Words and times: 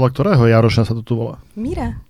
Podľa 0.00 0.16
ktorého 0.16 0.44
Jaroša 0.48 0.88
sa 0.88 0.96
to 0.96 1.04
tu 1.04 1.12
volá? 1.12 1.36
Mira. 1.52 2.00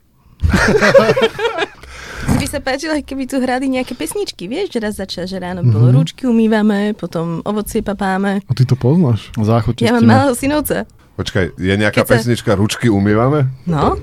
by 2.39 2.47
sa 2.47 2.63
páčilo, 2.63 2.95
keby 3.03 3.27
tu 3.27 3.43
hrali 3.43 3.67
nejaké 3.67 3.99
pesničky, 3.99 4.47
vieš, 4.47 4.71
že 4.71 4.79
raz 4.79 4.95
začal, 4.95 5.27
že 5.27 5.43
ráno 5.43 5.67
mm-hmm. 5.67 5.75
bolo 5.75 5.87
ručky 5.91 6.23
umývame, 6.23 6.95
potom 6.95 7.43
ovocie 7.43 7.83
papáme. 7.83 8.47
A 8.47 8.53
ty 8.55 8.63
to 8.63 8.79
poznáš? 8.79 9.35
Záchod 9.35 9.83
Ja 9.83 9.99
mám 9.99 10.07
malého 10.07 10.39
synovca. 10.39 10.87
Počkaj, 11.19 11.59
je 11.59 11.75
nejaká 11.75 12.07
Keď 12.07 12.07
sa- 12.07 12.15
pesnička 12.23 12.55
Ručky 12.55 12.87
umývame? 12.87 13.51
No, 13.67 13.99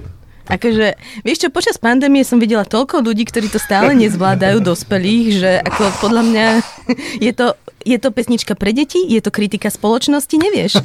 akože, 0.51 0.99
vieš 1.23 1.47
čo, 1.47 1.49
počas 1.49 1.79
pandémie 1.79 2.27
som 2.27 2.43
videla 2.43 2.67
toľko 2.67 3.07
ľudí, 3.07 3.23
ktorí 3.23 3.47
to 3.47 3.63
stále 3.63 3.95
nezvládajú, 3.95 4.59
dospelých, 4.67 5.27
že 5.31 5.51
ako 5.63 5.95
podľa 6.03 6.23
mňa 6.27 6.45
je 7.25 7.31
to, 7.31 7.55
je 7.87 7.95
to 7.95 8.11
pesnička 8.11 8.59
pre 8.59 8.75
deti, 8.75 8.99
je 8.99 9.23
to 9.23 9.31
kritika 9.31 9.71
spoločnosti, 9.71 10.35
nevieš. 10.35 10.73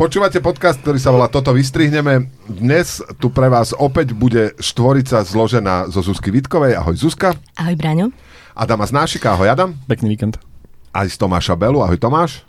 Počúvate 0.00 0.42
podcast, 0.42 0.82
ktorý 0.82 0.98
sa 0.98 1.14
volá 1.14 1.30
Toto 1.30 1.54
vystrihneme. 1.54 2.26
Dnes 2.50 2.98
tu 3.22 3.30
pre 3.30 3.46
vás 3.46 3.70
opäť 3.70 4.18
bude 4.18 4.58
štvorica 4.58 5.22
zložená 5.22 5.86
zo 5.86 6.02
Zuzky 6.02 6.34
Vitkovej. 6.34 6.74
Ahoj 6.74 6.98
Zuzka. 6.98 7.38
Ahoj, 7.54 7.78
Braňo. 7.78 8.10
Adama 8.58 8.88
Znášika. 8.88 9.38
Ahoj 9.38 9.54
Adam. 9.54 9.70
Pekný 9.86 10.18
víkend. 10.18 10.42
Aj 10.90 11.06
z 11.06 11.14
Tomáša 11.14 11.54
Belu. 11.54 11.86
Ahoj 11.86 12.02
Tomáš. 12.02 12.42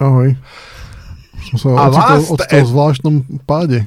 Ahoj. 0.00 0.32
Som 1.52 1.56
sa 1.60 1.66
A 1.76 1.92
ocitol, 1.92 2.16
last 2.16 2.30
ocitol 2.32 2.56
and- 2.56 2.64
v 2.64 2.70
zvláštnom 2.72 3.14
páde. 3.44 3.78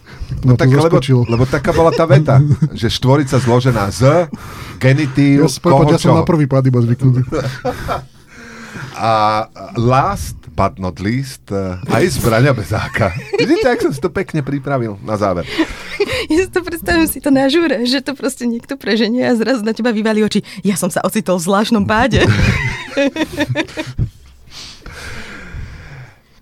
No 0.46 0.54
to 0.54 0.62
tak, 0.62 0.70
lebo, 0.70 0.98
lebo 1.26 1.44
taká 1.50 1.72
bola 1.74 1.90
tá 1.90 2.06
veta, 2.06 2.38
že 2.80 2.88
štvorica 2.94 3.42
zložená 3.42 3.90
z 3.90 4.30
genitív, 4.78 5.50
Ja, 5.50 5.62
koho 5.62 5.90
ja 5.90 5.98
som 5.98 6.14
na 6.14 6.28
prvý 6.28 6.46
pád 6.46 6.70
iba 6.70 6.80
zvyknutý. 6.82 7.26
A 8.98 9.46
last 9.78 10.38
but 10.58 10.82
not 10.82 10.98
least, 10.98 11.54
eh, 11.54 11.78
aj 11.86 12.18
z 12.18 12.18
Braňa 12.18 12.50
Bezáka. 12.58 13.14
Vidíte, 13.38 13.70
ak 13.70 13.86
som 13.86 13.94
si 13.94 14.02
to 14.02 14.10
pekne 14.10 14.42
pripravil 14.42 14.98
na 15.06 15.14
záver. 15.16 15.46
Ja 16.28 16.44
si 16.46 16.52
to 16.52 16.62
predstavím 16.62 17.08
si 17.10 17.24
to 17.24 17.34
na 17.34 17.50
žúre, 17.50 17.88
že 17.88 18.04
to 18.04 18.14
proste 18.14 18.46
niekto 18.46 18.78
preženie 18.78 19.26
a 19.26 19.34
zrazu 19.34 19.66
na 19.66 19.74
teba 19.74 19.90
vyvalí 19.96 20.22
oči. 20.22 20.44
Ja 20.62 20.76
som 20.78 20.92
sa 20.94 21.02
ocitol 21.02 21.40
v 21.42 21.46
zvláštnom 21.50 21.88
páde. 21.90 22.22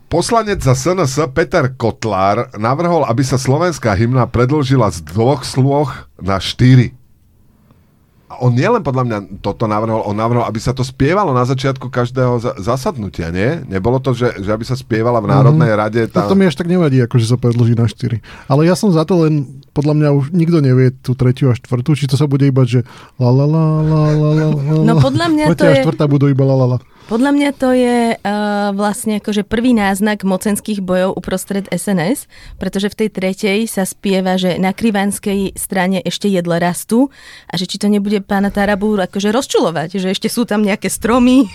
Poslanec 0.05 0.61
za 0.61 0.77
SNS 0.77 1.17
Peter 1.33 1.65
Kotlár 1.73 2.53
navrhol, 2.55 3.03
aby 3.09 3.25
sa 3.25 3.41
slovenská 3.41 3.97
hymna 3.97 4.29
predlžila 4.29 4.93
z 4.93 5.01
dvoch 5.01 5.41
sloh 5.41 5.89
na 6.21 6.37
štyri. 6.37 6.93
A 8.25 8.41
on 8.41 8.57
nielen 8.57 8.81
podľa 8.81 9.03
mňa 9.05 9.17
toto 9.39 9.69
navrhol, 9.69 10.01
on 10.01 10.17
navrhol, 10.17 10.45
aby 10.45 10.57
sa 10.57 10.73
to 10.73 10.81
spievalo 10.81 11.29
na 11.29 11.45
začiatku 11.45 11.93
každého 11.93 12.41
za- 12.41 12.57
zasadnutia, 12.57 13.29
nie? 13.29 13.61
Nebolo 13.69 14.01
to, 14.01 14.17
že, 14.17 14.41
že 14.41 14.49
aby 14.49 14.65
sa 14.65 14.73
spievala 14.73 15.21
v 15.21 15.29
Národnej 15.29 15.69
mm-hmm. 15.69 15.81
rade 15.85 16.01
Tá... 16.09 16.25
tá... 16.25 16.29
To 16.29 16.37
mi 16.37 16.49
až 16.49 16.57
tak 16.57 16.65
nevadí, 16.65 16.99
ako 17.05 17.21
že 17.21 17.29
sa 17.29 17.37
predlží 17.37 17.77
na 17.77 17.85
4. 17.85 18.19
Ale 18.49 18.61
ja 18.65 18.73
som 18.73 18.89
za 18.89 19.05
to 19.05 19.25
len, 19.25 19.61
podľa 19.77 19.93
mňa 19.93 20.09
už 20.17 20.25
nikto 20.33 20.57
nevie 20.57 20.89
tú 21.05 21.13
tretiu 21.13 21.53
a 21.53 21.55
štvrtú, 21.55 21.93
či 21.93 22.09
to 22.09 22.17
sa 22.17 22.25
bude 22.25 22.49
iba, 22.49 22.65
že 22.65 22.81
la 23.21 23.29
la 23.29 23.45
la 23.45 23.65
la 23.81 24.01
la 24.09 24.29
la 24.33 24.47
la 24.57 24.83
No 24.83 24.93
podľa 24.97 25.25
mňa 25.29 25.43
to 25.45 25.49
Tretia 25.53 25.69
a 25.69 25.75
je- 25.77 25.83
štvrtá 25.85 26.05
budú 26.09 26.25
iba 26.25 26.43
la 26.43 26.55
la 26.57 26.67
la. 26.75 26.77
Podľa 27.05 27.31
mňa 27.37 27.49
to 27.53 27.69
je 27.69 28.17
uh, 28.17 28.73
vlastne 28.73 29.21
akože 29.21 29.45
prvý 29.45 29.77
náznak 29.77 30.25
mocenských 30.25 30.81
bojov 30.81 31.13
uprostred 31.13 31.69
SNS, 31.69 32.25
pretože 32.57 32.89
v 32.89 32.97
tej 32.97 33.09
tretej 33.13 33.59
sa 33.69 33.85
spieva, 33.85 34.41
že 34.41 34.57
na 34.57 34.73
krivanskej 34.73 35.53
strane 35.53 36.01
ešte 36.01 36.25
jedle 36.33 36.57
rastú 36.57 37.13
a 37.45 37.61
že 37.61 37.69
či 37.69 37.77
to 37.77 37.93
nebude 37.93 38.25
pána 38.25 38.49
Tarabu 38.49 38.97
akože 38.97 39.29
rozčulovať, 39.29 40.01
že 40.01 40.17
ešte 40.17 40.33
sú 40.33 40.49
tam 40.49 40.65
nejaké 40.65 40.89
stromy. 40.89 41.45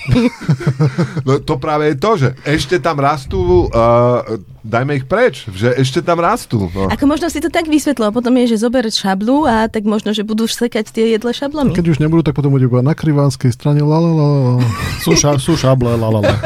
No 1.27 1.37
to 1.43 1.61
práve 1.61 1.93
je 1.93 1.97
to, 2.01 2.11
že 2.17 2.29
ešte 2.47 2.77
tam 2.81 2.97
rastú, 3.03 3.69
uh, 3.69 4.41
dajme 4.61 5.01
ich 5.01 5.07
preč, 5.09 5.49
že 5.49 5.73
ešte 5.73 6.05
tam 6.05 6.21
rastú. 6.21 6.69
No. 6.73 6.93
Ako 6.93 7.09
možno 7.09 7.33
si 7.33 7.41
to 7.41 7.49
tak 7.49 7.67
vysvetlil, 7.67 8.13
a 8.13 8.15
potom 8.15 8.33
je, 8.41 8.57
že 8.57 8.63
zober 8.63 8.85
šablu 8.89 9.49
a 9.49 9.69
tak 9.73 9.89
možno, 9.89 10.13
že 10.13 10.25
budú 10.25 10.45
sekať 10.45 10.93
tie 10.93 11.05
jedle 11.17 11.33
šablami. 11.33 11.73
Keď 11.73 11.87
už 11.97 11.99
nebudú, 12.01 12.25
tak 12.25 12.37
potom 12.37 12.53
bude 12.53 12.69
iba 12.69 12.85
na 12.85 12.93
krivánskej 12.93 13.53
strane 13.53 13.81
la 13.81 13.99
la 13.99 14.13
la 14.13 14.27
la. 14.27 14.51
la. 14.61 14.65
Sú, 15.05 15.17
ša, 15.17 15.40
sú 15.41 15.57
šable, 15.57 15.97
la 15.97 16.09
la 16.13 16.21
la. 16.21 16.35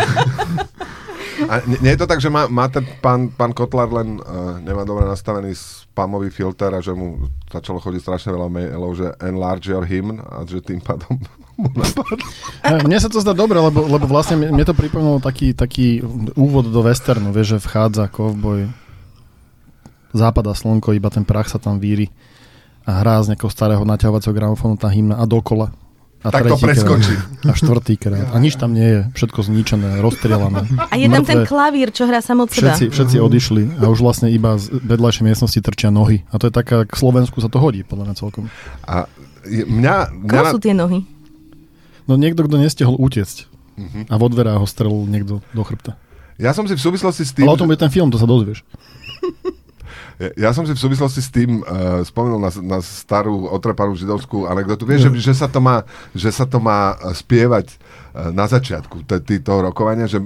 A 1.50 1.60
nie, 1.66 1.78
nie 1.82 1.92
je 1.92 2.00
to 2.00 2.08
tak, 2.08 2.22
že 2.22 2.30
má, 2.32 2.46
má 2.48 2.70
ten 2.70 2.86
pán, 3.02 3.28
pán 3.28 3.52
Kotlar 3.52 3.90
len 3.90 4.22
uh, 4.22 4.56
nemá 4.62 4.86
dobre 4.86 5.04
nastavený 5.04 5.52
spamový 5.54 6.30
filter 6.30 6.72
a 6.72 6.80
že 6.80 6.94
mu 6.94 7.28
začalo 7.50 7.82
chodiť 7.82 8.00
strašne 8.00 8.30
veľa 8.32 8.48
mailov, 8.48 8.96
že 8.96 9.12
enlarge 9.20 9.68
your 9.68 9.84
hymn 9.84 10.22
a 10.22 10.46
že 10.46 10.62
tým 10.64 10.80
pádom 10.80 11.18
mu 11.60 11.68
napadlo. 11.74 12.16
Ne, 12.64 12.78
Mne 12.86 12.98
sa 13.02 13.10
to 13.10 13.20
zdá 13.20 13.36
dobre, 13.36 13.60
lebo, 13.60 13.84
lebo 13.84 14.06
vlastne 14.08 14.38
mne 14.38 14.64
to 14.64 14.74
pripomínalo 14.76 15.20
taký, 15.20 15.52
taký 15.52 16.00
úvod 16.38 16.70
do 16.70 16.80
westernu, 16.80 17.34
vieš, 17.34 17.58
že 17.58 17.64
vchádza 17.66 18.08
kovboj, 18.08 18.70
západa 20.14 20.54
slnko, 20.54 20.94
iba 20.94 21.10
ten 21.10 21.26
prach 21.26 21.50
sa 21.50 21.58
tam 21.58 21.82
víri 21.82 22.08
a 22.84 23.00
hrá 23.00 23.20
z 23.24 23.32
nejakého 23.32 23.50
starého 23.50 23.82
naťahovacieho 23.82 24.36
gramofónu 24.36 24.76
tá 24.76 24.92
hymna 24.92 25.16
a 25.16 25.24
dokola. 25.24 25.72
A 26.24 26.32
Tak 26.32 26.48
to 26.48 26.56
preskočí. 26.56 27.12
Krát, 27.44 27.52
a 27.52 27.54
štvrtý 27.54 27.94
krát. 28.00 28.32
A 28.32 28.40
nič 28.40 28.56
tam 28.56 28.72
nie 28.72 28.88
je. 28.88 29.00
Všetko 29.12 29.44
zničené, 29.44 30.00
rozstrielané. 30.00 30.64
A 30.88 30.96
je 30.96 31.04
tam 31.12 31.20
ten 31.20 31.44
Mŕtve. 31.44 31.52
klavír, 31.52 31.92
čo 31.92 32.08
hrá 32.08 32.24
sam 32.24 32.40
od 32.40 32.48
seba. 32.48 32.72
Všetci, 32.72 32.96
všetci 32.96 33.16
odišli 33.20 33.62
a 33.76 33.92
už 33.92 34.00
vlastne 34.00 34.32
iba 34.32 34.56
z 34.56 34.72
vedľajšej 34.72 35.20
miestnosti 35.20 35.60
trčia 35.60 35.92
nohy. 35.92 36.24
A 36.32 36.40
to 36.40 36.48
je 36.48 36.52
taká, 36.56 36.88
k 36.88 36.94
Slovensku 36.96 37.44
sa 37.44 37.52
to 37.52 37.60
hodí, 37.60 37.84
podľa 37.84 38.08
mňa 38.08 38.14
celkom. 38.16 38.48
A 38.88 39.04
je, 39.44 39.68
mňa, 39.68 40.16
mňa 40.16 40.40
Koho 40.48 40.56
sú 40.56 40.60
tie 40.64 40.72
nohy? 40.72 41.04
No 42.08 42.16
niekto, 42.16 42.40
kto 42.48 42.56
nestihol 42.56 42.96
utiecť. 42.96 43.44
Mhm. 43.76 44.00
A 44.08 44.14
vo 44.16 44.32
dverách 44.32 44.64
ho 44.64 44.66
strelil 44.68 45.04
niekto 45.04 45.44
do 45.52 45.60
chrbta. 45.60 46.00
ja 46.40 46.56
som 46.56 46.64
si 46.64 46.72
v 46.72 46.80
súvislosti 46.80 47.20
s 47.20 47.36
tým... 47.36 47.44
Ale 47.44 47.52
o 47.52 47.60
tom 47.60 47.68
bude 47.68 47.76
ten 47.76 47.92
film, 47.92 48.08
to 48.08 48.16
sa 48.16 48.24
dozvieš. 48.24 48.64
Ja, 50.14 50.48
ja 50.48 50.50
som 50.54 50.62
si 50.62 50.70
v 50.70 50.78
súvislosti 50.78 51.18
s 51.18 51.30
tým 51.30 51.58
uh, 51.62 52.06
spomenul 52.06 52.38
na, 52.38 52.50
na 52.62 52.78
starú 52.78 53.50
otrepanú 53.50 53.98
židovskú 53.98 54.46
anekdotu. 54.46 54.86
Vieš, 54.86 55.10
že, 55.10 55.30
že, 55.30 55.34
sa 55.34 55.50
to 55.50 55.58
má, 55.58 55.82
že 56.14 56.30
sa 56.30 56.46
to 56.46 56.62
má 56.62 56.94
eh, 56.94 57.10
spievať 57.10 57.66
eh, 57.74 58.30
na 58.30 58.46
začiatku 58.46 59.02
t- 59.02 59.42
toho 59.42 59.66
rokovania, 59.66 60.06
že 60.06 60.22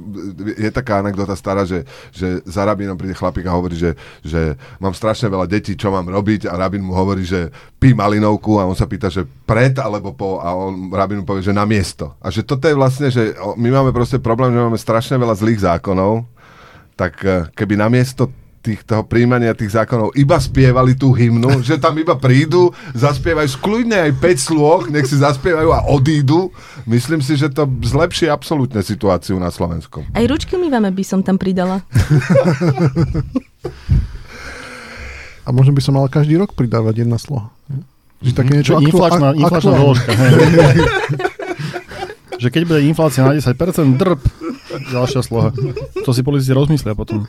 je 0.60 0.69
taká 0.69 1.00
anekdota 1.00 1.32
stará, 1.32 1.65
že, 1.65 1.88
že 2.12 2.44
za 2.44 2.69
rabínom 2.69 3.00
príde 3.00 3.16
chlapík 3.16 3.48
a 3.48 3.56
hovorí, 3.56 3.81
že, 3.81 3.97
že 4.21 4.60
mám 4.77 4.93
strašne 4.93 5.32
veľa 5.32 5.48
detí, 5.48 5.72
čo 5.72 5.88
mám 5.88 6.04
robiť 6.04 6.53
a 6.53 6.60
rabín 6.60 6.84
mu 6.84 6.93
hovorí, 6.93 7.25
že 7.25 7.48
pí 7.81 7.97
malinovku 7.97 8.60
a 8.60 8.69
on 8.69 8.77
sa 8.77 8.84
pýta, 8.84 9.09
že 9.09 9.25
pred 9.48 9.72
alebo 9.81 10.12
po 10.12 10.37
a 10.44 10.53
on 10.53 10.93
rabín 10.93 11.25
mu 11.25 11.25
povie, 11.25 11.48
že 11.48 11.56
na 11.56 11.65
miesto. 11.65 12.12
A 12.21 12.28
že 12.28 12.44
toto 12.44 12.69
je 12.69 12.77
vlastne, 12.77 13.09
že 13.09 13.32
my 13.56 13.69
máme 13.72 13.91
proste 13.97 14.21
problém, 14.21 14.53
že 14.53 14.60
máme 14.60 14.77
strašne 14.77 15.16
veľa 15.16 15.32
zlých 15.32 15.65
zákonov, 15.65 16.28
tak 16.98 17.22
keby 17.54 17.78
namiesto 17.78 18.28
tých, 18.59 18.83
toho 18.83 19.07
príjmania 19.07 19.55
tých 19.55 19.73
zákonov 19.73 20.13
iba 20.19 20.37
spievali 20.37 20.99
tú 20.99 21.15
hymnu, 21.15 21.63
že 21.63 21.79
tam 21.79 21.95
iba 21.99 22.19
prídu, 22.19 22.75
zaspievajú 22.93 23.49
skľudne 23.49 24.11
aj 24.11 24.13
5 24.19 24.49
slôch, 24.51 24.83
nech 24.91 25.07
si 25.07 25.17
zaspievajú 25.17 25.71
a 25.73 25.87
odídu. 25.89 26.51
Myslím 26.85 27.23
si, 27.23 27.39
že 27.39 27.49
to 27.49 27.65
zlepší 27.83 28.29
absolútne 28.29 28.83
situáciu 28.83 29.39
na 29.39 29.49
Slovensku. 29.49 30.05
Aj 30.13 30.25
ručky 30.27 30.59
umývame 30.59 30.91
by 30.91 31.05
som 31.07 31.23
tam 31.23 31.39
pridala. 31.39 31.81
A 35.45 35.49
možno 35.49 35.73
by 35.73 35.81
som 35.81 35.97
mal 35.97 36.05
každý 36.13 36.37
rok 36.37 36.53
pridávať 36.53 37.09
jedna 37.09 37.17
sloha. 37.17 37.49
Že 38.21 38.37
také 38.37 38.53
niečo 38.53 38.77
Čo 38.77 38.85
aktu- 38.85 38.89
inflačná, 38.93 39.29
inflačná 39.33 39.73
doložka. 39.73 40.11
že 42.43 42.49
keď 42.53 42.63
bude 42.69 42.81
inflácia 42.85 43.25
na 43.25 43.33
10%, 43.33 43.57
drb, 43.97 44.21
ďalšia 44.69 45.23
sloha. 45.25 45.51
To 46.05 46.11
si 46.12 46.21
politici 46.21 46.53
rozmyslia 46.53 46.93
potom. 46.93 47.25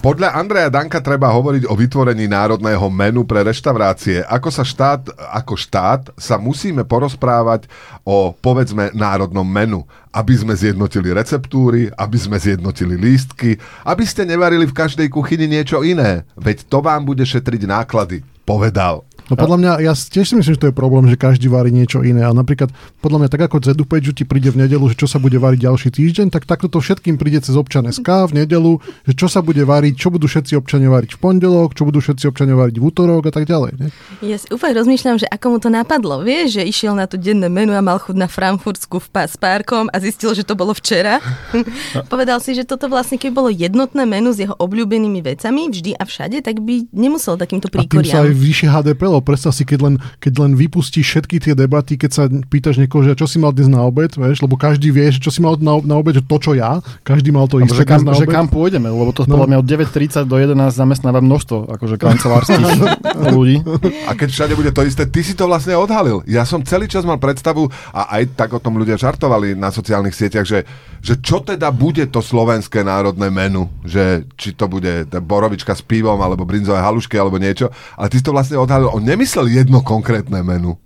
Podľa 0.00 0.32
Andreja 0.32 0.72
Danka 0.72 1.00
treba 1.00 1.28
hovoriť 1.28 1.68
o 1.68 1.76
vytvorení 1.76 2.24
národného 2.24 2.88
menu 2.88 3.24
pre 3.28 3.44
reštaurácie. 3.44 4.24
Ako 4.24 4.48
sa 4.48 4.64
štát, 4.64 5.12
ako 5.32 5.54
štát 5.56 6.12
sa 6.16 6.40
musíme 6.40 6.84
porozprávať 6.88 7.68
o, 8.04 8.32
povedzme, 8.32 8.92
národnom 8.96 9.44
menu. 9.44 9.84
Aby 10.10 10.34
sme 10.40 10.56
zjednotili 10.56 11.14
receptúry, 11.14 11.92
aby 11.94 12.18
sme 12.18 12.40
zjednotili 12.40 12.98
lístky, 12.98 13.60
aby 13.86 14.02
ste 14.02 14.26
nevarili 14.26 14.66
v 14.66 14.74
každej 14.74 15.06
kuchyni 15.12 15.46
niečo 15.46 15.86
iné. 15.86 16.26
Veď 16.34 16.66
to 16.66 16.82
vám 16.82 17.06
bude 17.06 17.22
šetriť 17.22 17.62
náklady, 17.68 18.26
povedal. 18.42 19.06
No 19.30 19.38
podľa 19.38 19.56
mňa, 19.62 19.72
ja 19.86 19.92
tiež 19.94 20.26
si 20.26 20.34
myslím, 20.34 20.54
že 20.54 20.60
to 20.60 20.68
je 20.68 20.74
problém, 20.74 21.06
že 21.06 21.14
každý 21.14 21.46
varí 21.46 21.70
niečo 21.70 22.02
iné. 22.02 22.26
A 22.26 22.34
napríklad, 22.34 22.74
podľa 22.98 23.24
mňa, 23.24 23.28
tak 23.30 23.46
ako 23.46 23.62
Zedu 23.62 23.86
Page 23.86 24.10
ti 24.10 24.26
príde 24.26 24.50
v 24.50 24.66
nedelu, 24.66 24.82
že 24.90 24.98
čo 24.98 25.06
sa 25.06 25.22
bude 25.22 25.38
variť 25.38 25.70
ďalší 25.70 25.88
týždeň, 25.94 26.34
tak 26.34 26.50
takto 26.50 26.66
to 26.66 26.82
všetkým 26.82 27.14
príde 27.14 27.38
cez 27.38 27.54
občan 27.54 27.86
SK 27.86 28.34
v 28.34 28.42
nedelu, 28.42 28.82
že 29.06 29.14
čo 29.14 29.30
sa 29.30 29.38
bude 29.40 29.62
variť, 29.62 29.94
čo 29.94 30.10
budú 30.10 30.26
všetci 30.26 30.58
občania 30.58 30.90
variť 30.90 31.14
v 31.14 31.18
pondelok, 31.22 31.78
čo 31.78 31.86
budú 31.86 32.02
všetci 32.02 32.26
občania 32.26 32.58
variť 32.58 32.76
v 32.76 32.84
útorok 32.84 33.30
a 33.30 33.32
tak 33.32 33.46
ďalej. 33.46 33.72
Ne? 33.78 33.86
Ja 34.26 34.34
si 34.34 34.50
úplne 34.50 34.74
rozmýšľam, 34.82 35.22
že 35.22 35.30
ako 35.30 35.46
mu 35.54 35.58
to 35.62 35.70
napadlo. 35.70 36.26
Vieš, 36.26 36.58
že 36.58 36.62
išiel 36.66 36.98
na 36.98 37.06
to 37.06 37.14
denné 37.14 37.46
menu 37.46 37.70
a 37.70 37.80
mal 37.80 38.02
chud 38.02 38.18
na 38.18 38.26
frankfurtsku 38.26 38.98
v 38.98 39.08
pá- 39.14 39.30
s 39.30 39.38
párkom 39.38 39.86
a 39.94 39.96
zistil, 40.02 40.34
že 40.34 40.42
to 40.42 40.58
bolo 40.58 40.74
včera. 40.74 41.22
Povedal 42.12 42.42
si, 42.42 42.58
že 42.58 42.66
toto 42.66 42.90
vlastne, 42.90 43.14
keď 43.14 43.30
bolo 43.30 43.48
jednotné 43.52 44.02
menu 44.08 44.34
s 44.34 44.42
jeho 44.42 44.58
obľúbenými 44.58 45.22
vecami 45.22 45.70
vždy 45.70 45.94
a 45.94 46.02
všade, 46.02 46.42
tak 46.42 46.58
by 46.58 46.90
nemusel 46.90 47.38
takýmto 47.38 47.70
A 47.70 47.86
tým 47.86 48.02
sa 48.02 48.24
aj 48.24 48.32
príkoriam. 48.32 48.42
vyššie 48.42 48.68
HDP, 48.70 49.02
lebo 49.20 49.28
predstav 49.28 49.52
si, 49.52 49.62
keď 49.62 49.78
len, 49.84 49.94
keď 50.16 50.32
len 50.40 50.52
vypustíš 50.56 51.04
všetky 51.06 51.36
tie 51.38 51.52
debaty, 51.52 51.94
keď 51.94 52.10
sa 52.10 52.22
pýtaš 52.26 52.80
niekoho, 52.80 53.04
že 53.04 53.12
čo 53.12 53.28
si 53.28 53.36
mal 53.36 53.52
dnes 53.52 53.68
na 53.68 53.84
obed, 53.84 54.08
vieš, 54.10 54.40
lebo 54.40 54.56
každý 54.56 54.88
vie, 54.88 55.12
že 55.12 55.20
čo 55.20 55.28
si 55.28 55.38
mal 55.38 55.60
na, 55.60 55.76
na 55.78 55.94
obed, 55.94 56.16
že 56.16 56.24
to, 56.24 56.36
čo 56.40 56.56
ja, 56.56 56.80
každý 57.02 57.28
mal 57.28 57.44
to 57.44 57.60
Alebo 57.60 57.68
isté 57.68 57.76
že 57.76 57.84
kam, 57.84 58.00
na 58.00 58.16
že 58.16 58.24
obed. 58.24 58.32
kam 58.32 58.48
pôjdeme, 58.48 58.88
lebo 58.88 59.12
to 59.12 59.28
No. 59.28 59.36
podľa 59.36 59.46
mňa 59.46 59.58
od 59.60 59.66
9.30 59.68 60.24
do 60.24 60.34
11 60.34 60.56
zamestnáva 60.72 61.20
množstvo 61.20 61.68
akože 61.70 61.96
kancelárskych 61.96 62.64
ľudí. 63.36 63.60
A 64.08 64.16
keď 64.16 64.28
všade 64.30 64.54
bude 64.54 64.72
to 64.72 64.80
isté, 64.82 65.04
ty 65.04 65.20
si 65.20 65.34
to 65.34 65.44
vlastne 65.44 65.76
odhalil. 65.76 66.24
Ja 66.24 66.42
som 66.42 66.64
celý 66.64 66.86
čas 66.86 67.04
mal 67.04 67.20
predstavu, 67.20 67.68
a 67.90 68.16
aj 68.16 68.32
tak 68.34 68.50
o 68.50 68.58
tom 68.58 68.74
ľudia 68.74 68.96
žartovali 68.96 69.52
na 69.52 69.68
sociálnych 69.68 70.12
sieťach, 70.12 70.42
že, 70.42 70.64
že 71.00 71.18
čo 71.20 71.40
teda 71.40 71.72
bude 71.72 72.04
to 72.12 72.20
slovenské 72.20 72.84
národné 72.84 73.32
menu, 73.32 73.68
že 73.84 74.28
či 74.36 74.52
to 74.52 74.68
bude 74.68 75.08
borovička 75.08 75.72
s 75.72 75.80
pivom, 75.80 76.20
alebo 76.20 76.44
brinzové 76.44 76.80
halušky, 76.80 77.16
alebo 77.16 77.40
niečo, 77.40 77.72
ale 77.96 78.12
ty 78.12 78.20
si 78.20 78.24
to 78.24 78.36
vlastne 78.36 78.60
odhalil. 78.60 78.92
On 78.92 79.04
nemyslel 79.04 79.48
jedno 79.48 79.80
konkrétne 79.80 80.44
menu. 80.44 80.76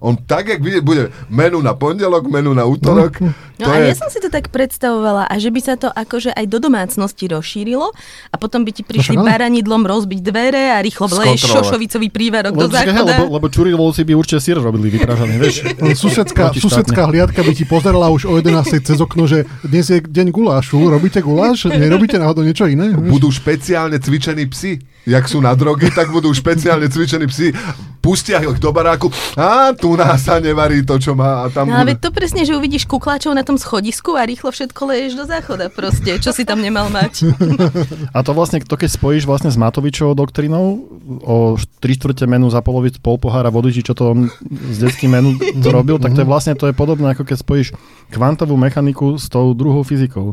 On 0.00 0.14
tak, 0.14 0.48
jak 0.48 0.60
bude, 0.62 0.78
bude 0.80 1.04
menu 1.28 1.58
na 1.58 1.74
pondelok, 1.74 2.30
menu 2.30 2.54
na 2.54 2.64
útorok, 2.64 3.18
No 3.58 3.66
to 3.66 3.74
a 3.74 3.82
je... 3.82 3.90
ja 3.90 3.96
som 3.98 4.06
si 4.06 4.22
to 4.22 4.30
tak 4.30 4.54
predstavovala 4.54 5.26
a 5.26 5.34
že 5.42 5.50
by 5.50 5.58
sa 5.58 5.74
to 5.74 5.90
akože 5.90 6.30
aj 6.30 6.46
do 6.46 6.62
domácnosti 6.62 7.26
rozšírilo 7.26 7.90
a 8.30 8.36
potom 8.38 8.62
by 8.62 8.70
ti 8.70 8.86
prišli 8.86 9.18
áno. 9.18 9.26
baranidlom 9.26 9.82
rozbiť 9.82 10.20
dvere 10.22 10.70
a 10.70 10.78
rýchlo 10.78 11.10
vleješ 11.10 11.58
šošovicový 11.58 12.06
prívarok 12.14 12.54
Lebo, 12.54 12.62
do 12.62 12.66
záchoda. 12.70 13.18
lebo, 13.18 13.34
lebo 13.34 13.46
čurilovci 13.50 14.06
by 14.06 14.14
určite 14.14 14.38
sír 14.38 14.62
robili 14.62 14.94
vypražaný, 14.94 15.34
vieš. 15.42 15.66
Susedská, 16.06 16.54
susedská 16.54 17.10
hliadka 17.10 17.42
by 17.42 17.50
ti 17.50 17.66
pozerala 17.66 18.06
už 18.14 18.30
o 18.30 18.38
11. 18.38 18.78
cez 18.78 18.98
okno, 19.02 19.26
že 19.26 19.42
dnes 19.66 19.90
je 19.90 19.98
deň 20.06 20.30
gulášu. 20.30 20.78
Robíte 20.78 21.18
guláš? 21.18 21.66
Nerobíte 21.66 22.14
náhodou 22.14 22.46
niečo 22.46 22.70
iné? 22.70 22.94
Vieš? 22.94 23.10
budú 23.10 23.28
špeciálne 23.34 23.98
cvičení 23.98 24.46
psi. 24.46 24.78
Jak 25.08 25.24
sú 25.24 25.40
na 25.40 25.56
droge, 25.56 25.88
tak 25.98 26.12
budú 26.12 26.28
špeciálne 26.28 26.84
cvičení 26.86 27.24
psi. 27.24 27.56
Pustia 27.98 28.38
ich 28.38 28.60
do 28.62 28.70
baráku. 28.70 29.10
A 29.34 29.74
tu 29.74 29.98
nás 29.98 30.22
sa 30.22 30.38
nevarí 30.38 30.86
to, 30.86 31.00
čo 31.00 31.18
má. 31.18 31.42
A 31.42 31.50
tam 31.50 31.66
No 31.66 31.80
ale 31.80 31.98
budú... 31.98 32.08
to 32.08 32.10
presne, 32.14 32.46
že 32.46 32.54
uvidíš 32.54 32.86
kukláčov 32.86 33.34
na 33.34 33.42
tom 33.42 33.58
schodisku 33.58 34.14
a 34.14 34.22
rýchlo 34.22 34.54
všetko 34.54 34.80
leješ 34.86 35.12
do 35.18 35.24
záchoda 35.26 35.66
proste, 35.66 36.14
čo 36.22 36.30
si 36.30 36.46
tam 36.46 36.62
nemal 36.62 36.92
mať. 36.94 37.26
A 38.16 38.22
to 38.22 38.30
vlastne, 38.32 38.62
to 38.62 38.78
keď 38.78 38.90
spojíš 38.94 39.24
vlastne 39.26 39.50
s 39.50 39.58
Matovičovou 39.58 40.14
doktrinou 40.14 40.86
o 41.26 41.36
3 41.58 41.98
čtvrte 41.98 42.24
menu 42.24 42.46
za 42.48 42.62
polovic 42.62 42.96
pol 43.02 43.18
pohára 43.18 43.50
vody, 43.50 43.74
či 43.74 43.82
čo 43.82 43.98
to 43.98 44.14
on 44.14 44.30
s 44.46 44.76
detským 44.78 45.10
menu 45.12 45.34
to 45.36 45.68
robil, 45.76 45.98
tak 45.98 46.14
to 46.14 46.22
je 46.22 46.28
vlastne 46.28 46.54
to 46.54 46.70
je 46.70 46.74
podobné, 46.74 47.12
ako 47.12 47.26
keď 47.26 47.36
spojíš 47.40 47.68
kvantovú 48.08 48.54
mechaniku 48.56 49.18
s 49.18 49.28
tou 49.28 49.52
druhou 49.52 49.82
fyzikou. 49.82 50.32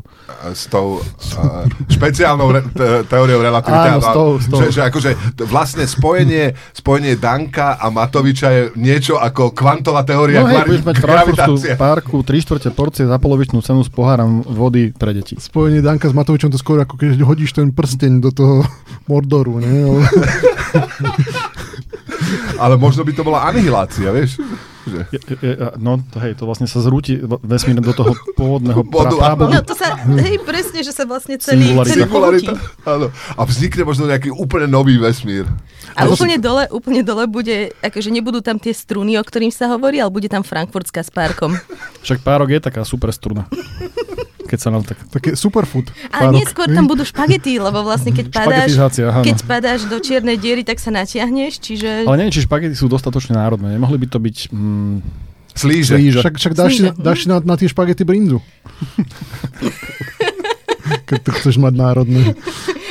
s 0.54 0.70
tou 0.70 1.02
uh, 1.02 1.66
špeciálnou 1.90 2.48
re, 2.52 2.62
te, 2.72 3.04
teóriou 3.10 3.42
relativity. 3.42 3.90
Áno, 3.90 4.00
s 4.00 4.10
tou- 4.14 4.38
s 4.40 4.48
tou. 4.48 4.60
Že, 4.66 4.74
že 4.74 4.82
akože 4.90 5.10
vlastne 5.46 5.86
spojenie, 5.86 6.58
spojenie 6.74 7.16
Danka 7.16 7.78
a 7.78 7.90
Matoviča 7.94 8.48
je 8.52 8.64
niečo 8.76 9.22
ako 9.22 9.54
kvantová 9.54 10.02
teória 10.02 10.42
No 10.42 10.50
hej, 10.50 10.66
budeš 10.66 10.84
mať 10.84 10.98
parku 11.78 12.22
3 12.26 12.46
čtvrte 12.46 12.70
porcie 12.74 13.06
za 13.06 13.18
polovičnú 13.22 13.62
cenu 13.62 13.86
s 13.86 13.90
pohárom 13.94 14.42
vody 14.46 14.92
pre 14.94 15.14
deti. 15.14 15.38
Spojenie 15.38 15.86
Danka 15.86 16.10
s 16.10 16.16
Matovičom 16.18 16.50
to 16.50 16.60
skôr 16.60 16.82
ako 16.82 16.98
keď 16.98 17.22
hodíš 17.24 17.54
ten 17.54 17.70
prsteň 17.72 18.20
do 18.20 18.30
toho 18.34 18.66
Mordoru. 19.06 19.62
Ne? 19.62 19.70
Ale 22.64 22.80
možno 22.80 23.04
by 23.06 23.12
to 23.14 23.24
bola 23.24 23.46
anihilácia, 23.48 24.10
vieš? 24.10 24.42
Že... 24.86 25.00
Je, 25.10 25.20
je, 25.42 25.54
no 25.82 25.98
to 26.14 26.18
hej, 26.22 26.38
to 26.38 26.46
vlastne 26.46 26.70
sa 26.70 26.78
zrúti 26.80 27.18
vesmír 27.42 27.82
do 27.82 27.90
toho 27.92 28.14
pôvodného 28.38 28.86
Bodu, 28.94 29.18
pra, 29.18 29.34
No 29.34 29.62
to 29.66 29.74
sa, 29.74 29.98
hej, 29.98 30.38
presne, 30.46 30.86
že 30.86 30.94
sa 30.94 31.10
vlastne 31.10 31.42
celý, 31.42 31.74
Singularita. 31.74 31.94
celý. 31.94 32.02
Singularita. 32.06 32.54
Áno. 32.86 33.08
A 33.34 33.42
vznikne 33.50 33.84
možno 33.84 34.06
nejaký 34.06 34.30
úplne 34.30 34.70
nový 34.70 35.02
vesmír. 35.02 35.50
A 35.98 36.06
úplne 36.06 36.38
dole, 36.38 36.70
úplne 36.70 37.02
dole 37.02 37.26
bude, 37.26 37.74
akože 37.82 38.10
nebudú 38.14 38.44
tam 38.46 38.62
tie 38.62 38.76
struny, 38.76 39.18
o 39.18 39.24
ktorým 39.24 39.50
sa 39.50 39.72
hovorí, 39.72 39.98
ale 39.98 40.12
bude 40.12 40.28
tam 40.28 40.44
frankfurtská 40.44 41.02
s 41.02 41.10
párkom. 41.10 41.56
Však 42.06 42.22
párok 42.22 42.54
je 42.54 42.60
taká 42.62 42.86
super 42.86 43.10
struna. 43.16 43.48
Keď 44.46 44.60
sa 44.62 44.70
nám 44.70 44.86
tak... 44.86 45.02
Také 45.10 45.34
superfood. 45.34 45.90
Ale 46.14 46.30
párok. 46.30 46.36
nie, 46.38 46.46
skôr 46.46 46.68
tam 46.70 46.86
budú 46.86 47.02
špagety, 47.02 47.58
lebo 47.58 47.82
vlastne 47.82 48.14
keď 48.14 48.30
padáš, 48.38 48.78
keď 49.26 49.38
padáš 49.46 49.90
do 49.90 49.98
čiernej 49.98 50.38
diery, 50.38 50.62
tak 50.62 50.78
sa 50.78 50.94
natiahneš, 50.94 51.58
čiže... 51.58 52.06
Ale 52.06 52.22
neviem, 52.22 52.34
či 52.34 52.46
špagety 52.46 52.78
sú 52.78 52.86
dostatočne 52.86 53.36
národné. 53.36 53.74
Nemohli 53.74 53.98
by 54.06 54.08
to 54.10 54.20
byť... 54.22 54.38
Mm, 54.54 55.02
Slíže. 55.56 55.96
Slíže. 55.96 56.20
Však, 56.20 56.36
však 56.36 56.54
dáš, 56.54 56.72
Slíže. 56.76 56.92
dáš 57.00 57.18
si 57.24 57.28
na, 57.32 57.40
na 57.40 57.56
tie 57.56 57.72
špagety 57.72 58.04
brinzu. 58.04 58.44
Keď 61.10 61.20
to 61.24 61.32
chceš 61.40 61.56
mať 61.58 61.74
národné. 61.80 62.36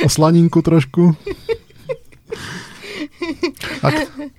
A 0.01 0.07
slaninku 0.09 0.65
trošku. 0.65 1.13
A, 3.85 3.87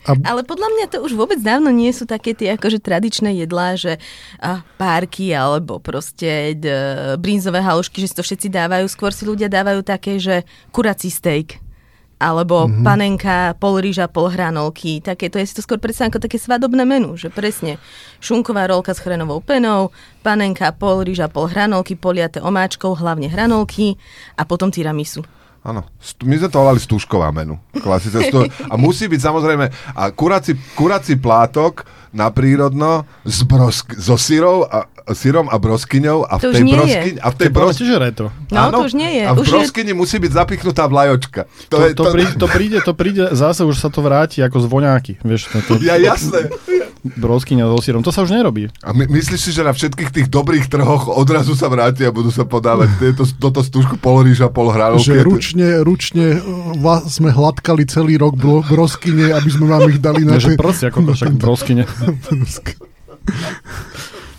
a, 0.07 0.15
Ale 0.23 0.47
podľa 0.47 0.69
mňa 0.71 0.87
to 0.95 0.99
už 1.03 1.19
vôbec 1.19 1.43
dávno 1.43 1.75
nie 1.75 1.91
sú 1.91 2.07
také 2.07 2.33
tie 2.33 2.55
akože 2.55 2.79
tradičné 2.79 3.35
jedlá, 3.43 3.75
že 3.75 3.99
a, 4.39 4.63
párky 4.79 5.35
alebo 5.35 5.83
proste 5.83 6.55
d, 6.55 6.67
brinzové 7.19 7.59
halušky, 7.59 8.01
že 8.01 8.09
si 8.15 8.17
to 8.17 8.25
všetci 8.25 8.49
dávajú. 8.49 8.87
Skôr 8.87 9.11
si 9.11 9.27
ľudia 9.27 9.51
dávajú 9.51 9.83
také, 9.83 10.23
že 10.23 10.47
kurací 10.71 11.11
steak 11.11 11.67
alebo 12.17 12.65
mm-hmm. 12.65 12.85
panenka, 12.85 13.53
pol 13.61 13.77
rýža, 13.77 14.09
pol 14.09 14.33
hranolky. 14.33 15.05
Také, 15.05 15.29
to 15.29 15.37
je 15.37 15.45
si 15.45 15.53
to 15.53 15.61
skôr 15.61 15.77
predstavím 15.77 16.17
ako 16.17 16.25
také 16.25 16.41
svadobné 16.41 16.89
menu, 16.89 17.13
že 17.21 17.29
presne 17.29 17.77
šunková 18.25 18.73
rolka 18.73 18.97
s 18.97 19.05
chrenovou 19.05 19.45
penou, 19.45 19.93
panenka, 20.25 20.73
pol 20.73 21.05
rýža, 21.05 21.29
pol 21.29 21.53
hranolky, 21.53 21.93
poliate 21.93 22.41
omáčkou, 22.41 22.97
hlavne 22.97 23.29
hranolky 23.29 24.01
a 24.41 24.49
potom 24.49 24.73
tiramisu. 24.73 25.29
Áno, 25.67 25.83
my 26.23 26.35
sme 26.37 26.47
to 26.47 26.57
volali 26.57 26.79
stúžková 26.79 27.29
menu. 27.29 27.59
Klasické 27.75 28.23
stu- 28.25 28.47
A 28.71 28.75
musí 28.77 29.05
byť 29.05 29.19
samozrejme 29.21 29.67
a 29.93 30.03
kurací, 30.09 30.55
kurací 30.73 31.19
plátok 31.19 31.83
na 32.13 32.31
prírodno 32.31 33.03
s 33.21 33.43
brosk- 33.43 33.93
so 33.93 34.15
syrou 34.15 34.63
a, 34.63 34.87
syrom 35.11 35.47
a 35.47 35.59
broskyňou 35.59 36.23
a 36.23 36.35
v 36.35 36.41
To 36.41 36.49
už 36.49 36.55
tej 36.55 36.63
je. 36.63 36.71
broskyni, 36.73 37.19
a 37.19 37.27
v 37.27 37.35
tej 37.35 37.39
to 37.39 37.43
je 37.43 37.51
bros- 37.53 37.77
tiež 37.77 37.91
retro. 37.97 38.27
No, 38.49 38.71
to 38.71 38.79
už 38.85 38.95
nie 38.95 39.11
je. 39.13 39.23
A 39.23 39.31
v 39.33 39.37
Už 39.37 39.45
je- 39.45 39.53
broskyni 39.53 39.93
musí 39.93 40.17
byť 40.17 40.33
zapichnutá 40.33 40.87
vlajočka. 40.87 41.51
To, 41.67 41.77
to, 41.77 41.87
to, 41.93 42.03
príde, 42.09 42.33
to, 42.33 42.47
príde, 42.47 42.79
to 42.81 42.93
príde, 42.93 43.23
zase 43.33 43.63
už 43.63 43.75
sa 43.77 43.87
to 43.87 44.01
vráti 44.01 44.39
ako 44.41 44.63
zvoňáky. 44.63 45.19
Vieš, 45.21 45.51
to, 45.51 45.59
to 45.65 45.73
Ja 45.81 45.99
jasné. 45.99 46.47
broskyňa 47.15 47.71
so 47.71 47.79
sírom. 47.79 48.03
To 48.03 48.11
sa 48.11 48.27
už 48.27 48.35
nerobí. 48.35 48.67
A 48.83 48.91
my, 48.91 49.07
myslíš 49.07 49.41
si, 49.41 49.51
že 49.55 49.63
na 49.63 49.71
všetkých 49.71 50.11
tých 50.11 50.27
dobrých 50.27 50.67
trhoch 50.67 51.07
odrazu 51.13 51.55
sa 51.55 51.71
vrátia 51.71 52.11
a 52.11 52.13
budú 52.15 52.35
sa 52.35 52.43
podávať 52.43 52.91
tieto, 52.99 53.23
toto 53.39 53.63
stúžku 53.63 53.95
pol 54.01 54.27
rýža, 54.27 54.51
pol 54.51 54.71
hranolky? 54.71 55.07
že 55.07 55.23
ručne, 55.23 55.69
ručne 55.87 56.27
uh, 56.39 56.75
va, 56.83 57.03
sme 57.07 57.31
hladkali 57.31 57.87
celý 57.87 58.19
rok 58.19 58.35
bro, 58.35 58.67
broskyne, 58.67 59.33
aby 59.33 59.49
sme 59.51 59.67
vám 59.71 59.87
ich 59.91 60.03
dali 60.03 60.27
na 60.27 60.43
že 60.43 60.59
prst, 60.59 60.91
ako 60.91 60.99
to 61.11 61.13
však 61.15 61.33
broskyne. 61.39 61.85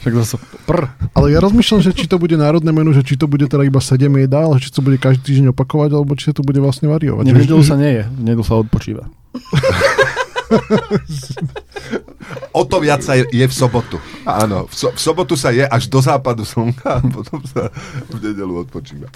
Však 0.07 0.13
zase 0.23 0.35
pr. 0.63 0.87
Ale 1.11 1.35
ja 1.35 1.43
rozmýšľam, 1.43 1.83
že 1.83 1.91
či 1.91 2.07
to 2.07 2.15
bude 2.15 2.31
národné 2.39 2.71
menu, 2.71 2.95
že 2.95 3.03
či 3.03 3.19
to 3.19 3.27
bude 3.27 3.43
teda 3.43 3.67
iba 3.67 3.83
7 3.83 4.07
jedál, 4.07 4.55
či 4.55 4.71
to 4.71 4.79
bude 4.79 4.95
každý 5.03 5.19
týždeň 5.19 5.51
opakovať, 5.51 5.89
alebo 5.91 6.15
či 6.15 6.31
sa 6.31 6.33
to 6.37 6.47
bude 6.47 6.63
vlastne 6.63 6.87
variovať. 6.87 7.27
Nedelu 7.27 7.59
sa 7.59 7.75
nie 7.75 7.91
je. 7.91 8.03
V 8.07 8.21
nedelu 8.23 8.45
sa 8.47 8.55
odpočíva. 8.55 9.11
O 12.51 12.65
to 12.65 12.77
viac 12.83 13.01
sa 13.03 13.15
je, 13.15 13.23
je 13.31 13.45
v 13.47 13.53
sobotu. 13.53 14.01
Áno, 14.27 14.67
v, 14.67 14.73
so, 14.73 14.91
v 14.91 14.99
sobotu 14.99 15.35
sa 15.39 15.53
je 15.53 15.63
až 15.63 15.87
do 15.87 15.99
západu 16.01 16.43
slnka 16.43 16.99
a 16.99 17.01
potom 17.03 17.39
sa 17.45 17.71
v 18.11 18.17
nedelu 18.19 18.65
odpočíva. 18.65 19.07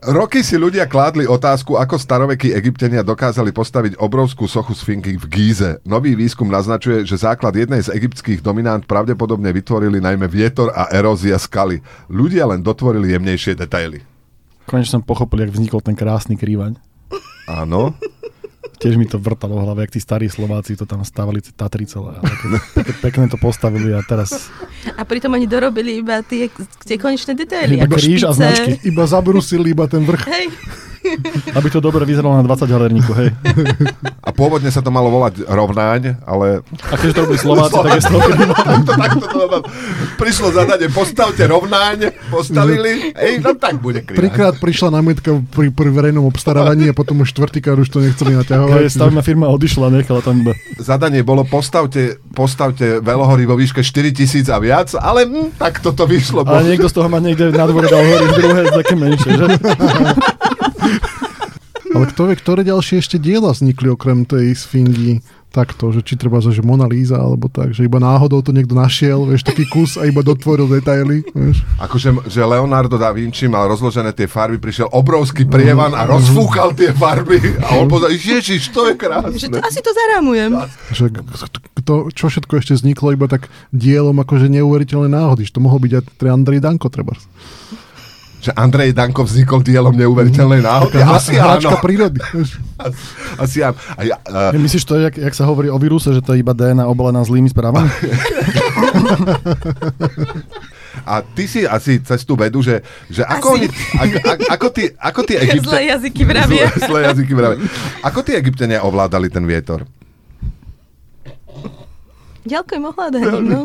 Roky 0.00 0.40
si 0.40 0.56
ľudia 0.56 0.88
kládli 0.88 1.28
otázku, 1.28 1.76
ako 1.76 2.00
starovekí 2.00 2.56
egyptiania 2.56 3.04
dokázali 3.04 3.52
postaviť 3.52 4.00
obrovskú 4.00 4.48
sochu 4.48 4.72
Sfinky 4.72 5.20
v 5.20 5.28
Gíze. 5.28 5.76
Nový 5.84 6.16
výskum 6.16 6.48
naznačuje, 6.48 7.04
že 7.04 7.20
základ 7.20 7.52
jednej 7.52 7.84
z 7.84 7.92
egyptských 7.92 8.40
dominant 8.40 8.80
pravdepodobne 8.88 9.52
vytvorili 9.52 10.00
najmä 10.00 10.24
vietor 10.24 10.72
a 10.72 10.88
erózia 10.88 11.36
skaly. 11.36 11.84
Ľudia 12.08 12.48
len 12.48 12.64
dotvorili 12.64 13.12
jemnejšie 13.12 13.52
detaily. 13.60 14.00
Konečne 14.64 14.98
som 14.98 15.04
pochopil, 15.04 15.44
jak 15.44 15.52
vznikol 15.52 15.84
ten 15.84 15.92
krásny 15.92 16.40
krývaň. 16.40 16.80
Áno. 17.44 17.92
Tiež 18.80 18.96
mi 18.96 19.04
to 19.04 19.20
vrtalo 19.20 19.60
v 19.60 19.68
hlave, 19.68 19.80
jak 19.84 19.92
tí 19.92 20.00
starí 20.00 20.32
Slováci 20.32 20.72
to 20.72 20.88
tam 20.88 21.04
stavali, 21.04 21.44
tie 21.44 21.52
Tatry 21.52 21.84
celé. 21.84 22.16
Pekne 23.04 23.28
to 23.28 23.36
postavili 23.36 23.92
a 23.92 24.00
teraz 24.00 24.48
A 24.96 25.04
pritom 25.04 25.36
oni 25.36 25.44
dorobili 25.44 26.00
iba 26.00 26.24
tie, 26.24 26.48
tie 26.84 26.96
konečné 26.96 27.36
detaily. 27.36 27.76
Iba 27.76 27.92
kríž 27.92 28.24
a 28.24 28.32
špice. 28.32 28.38
značky. 28.40 28.70
Iba 28.88 29.04
zabrusili 29.04 29.76
iba 29.76 29.84
ten 29.84 30.08
vrch. 30.08 30.24
Hej, 30.24 30.46
aby 31.58 31.68
to 31.72 31.80
dobre 31.80 32.04
vyzeralo 32.04 32.36
na 32.36 32.44
20 32.44 32.68
halerníku, 32.68 33.12
hej. 33.16 33.28
A 34.26 34.30
pôvodne 34.36 34.68
sa 34.68 34.84
to 34.84 34.92
malo 34.92 35.08
volať 35.08 35.48
rovnáň, 35.48 36.20
ale 36.28 36.60
A 36.92 36.94
keď 36.94 37.08
to 37.16 37.20
robili 37.24 37.40
Slováci, 37.40 37.72
tak 37.72 37.92
je 37.98 38.02
takto, 39.00 39.26
to 39.26 39.36
bolo. 39.48 39.58
Prišlo 40.20 40.48
zadanie, 40.52 40.86
postavte 40.92 41.42
rovnáň, 41.48 42.14
postavili, 42.28 43.16
ej, 43.16 43.40
no 43.40 43.56
tak 43.56 43.80
bude 43.80 44.04
kriváň. 44.04 44.20
Trikrát 44.20 44.54
prišla 44.60 44.88
námietka 44.92 45.40
pri, 45.50 45.72
pri 45.72 45.88
verejnom 45.88 46.28
obstarávaní 46.28 46.92
a 46.92 46.94
potom 46.94 47.24
už 47.24 47.32
štvrtýkrát 47.32 47.80
už 47.80 47.88
to 47.88 47.98
nechceli 48.04 48.36
naťahovať. 48.36 48.86
Hej, 48.86 48.92
stavebná 48.92 49.22
firma 49.24 49.48
odišla, 49.50 49.88
nechala 49.88 50.20
tam 50.20 50.44
iba. 50.44 50.52
Zadanie 50.78 51.24
bolo, 51.24 51.42
postavte, 51.48 52.20
postavte 52.36 53.00
velohory 53.00 53.48
vo 53.48 53.56
výške 53.56 53.80
4000 53.80 54.52
a 54.52 54.58
viac, 54.60 54.88
ale 55.00 55.26
hm, 55.26 55.56
tak 55.56 55.80
toto 55.80 56.04
vyšlo. 56.04 56.44
Ale 56.44 56.62
Bo... 56.62 56.68
niekto 56.68 56.88
z 56.92 56.94
toho 56.94 57.08
ma 57.08 57.18
niekde 57.18 57.50
na 57.50 57.64
dvore 57.66 57.88
dal 57.88 58.04
hore, 58.04 58.26
druhé 58.36 58.62
také 58.70 58.94
menšie, 58.94 59.30
že? 59.34 59.46
Ale 61.90 62.04
kto 62.06 62.30
vie, 62.30 62.36
ktoré 62.38 62.60
ďalšie 62.62 63.02
ešte 63.02 63.16
diela 63.18 63.50
vznikli 63.50 63.90
okrem 63.90 64.22
tej 64.22 64.54
Sfingy 64.54 65.18
takto, 65.50 65.90
že 65.90 66.06
či 66.06 66.14
treba, 66.14 66.38
že 66.38 66.62
Mona 66.62 66.86
Lisa, 66.86 67.18
alebo 67.18 67.50
tak, 67.50 67.74
že 67.74 67.82
iba 67.82 67.98
náhodou 67.98 68.38
to 68.38 68.54
niekto 68.54 68.72
našiel, 68.78 69.26
vieš, 69.26 69.42
taký 69.42 69.66
kus 69.66 69.98
a 69.98 70.06
iba 70.06 70.22
dotvoril 70.22 70.70
detaily, 70.70 71.26
vieš. 71.34 71.66
Akože 71.82 72.14
že 72.30 72.46
Leonardo 72.46 72.94
da 72.94 73.10
Vinci 73.10 73.50
mal 73.50 73.66
rozložené 73.66 74.14
tie 74.14 74.30
farby, 74.30 74.62
prišiel 74.62 74.86
obrovský 74.94 75.50
prievan 75.50 75.90
a 75.92 76.06
rozfúkal 76.06 76.70
tie 76.78 76.94
farby 76.94 77.58
a 77.66 77.82
on 77.82 77.90
povedal, 77.90 78.14
ježiš, 78.14 78.70
to 78.70 78.86
je 78.86 78.94
krásne. 78.94 79.36
Že 79.36 79.50
to, 79.50 79.58
asi 79.58 79.82
to 79.82 79.90
zarámujem. 79.90 80.50
Že 80.94 81.04
to, 81.82 81.94
čo 82.14 82.30
všetko 82.30 82.52
ešte 82.62 82.78
vzniklo 82.78 83.18
iba 83.18 83.26
tak 83.26 83.50
dielom 83.74 84.14
akože 84.22 84.46
neuveriteľné 84.46 85.10
náhody, 85.10 85.50
že 85.50 85.58
to 85.58 85.60
mohol 85.66 85.82
byť 85.82 85.92
aj 85.98 86.30
Andrej 86.30 86.62
Danko 86.62 86.86
treba 86.86 87.18
že 88.40 88.50
Andrej 88.56 88.96
Danko 88.96 89.22
vznikol 89.28 89.60
dielom 89.60 89.92
neuveriteľnej 89.92 90.64
náhody. 90.64 90.96
Asi 91.04 91.36
áno. 91.36 91.76
prírody. 91.76 92.20
Asi, 92.80 93.04
asi 93.36 93.58
áno. 93.60 93.76
A 93.76 94.00
ja, 94.08 94.16
uh... 94.24 94.56
Myslíš 94.56 94.84
to, 94.88 94.96
jak, 94.96 95.12
jak 95.12 95.34
sa 95.36 95.44
hovorí 95.44 95.68
o 95.68 95.76
víruse, 95.76 96.08
že 96.16 96.24
to 96.24 96.32
je 96.32 96.40
iba 96.40 96.56
DNA 96.56 96.88
obalená 96.88 97.20
zlými 97.20 97.52
správami? 97.52 97.92
A 101.06 101.24
ty 101.24 101.48
si 101.48 101.64
asi 101.64 102.00
cez 102.02 102.22
tú 102.28 102.36
vedu, 102.36 102.60
že, 102.60 102.84
že 103.08 103.24
ako, 103.24 103.56
oni, 103.56 103.66
ako, 103.98 104.16
ako, 104.52 104.66
tí, 104.68 104.84
ako 104.94 105.20
tí 105.24 105.34
Egypte... 105.38 105.70
Zlé 105.70 105.82
jazyky 105.90 106.22
vravia. 106.28 106.66
Zlé, 106.76 106.86
zlé 106.86 107.00
jazyky 107.14 107.32
vravia. 107.32 107.58
Ako 108.04 108.20
tí 108.20 108.32
Egyptenia 108.36 108.84
ovládali 108.84 109.32
ten 109.32 109.44
vietor? 109.48 109.88
Ďakujem 112.40 112.82
ohľadaním, 112.88 113.44
no. 113.46 113.60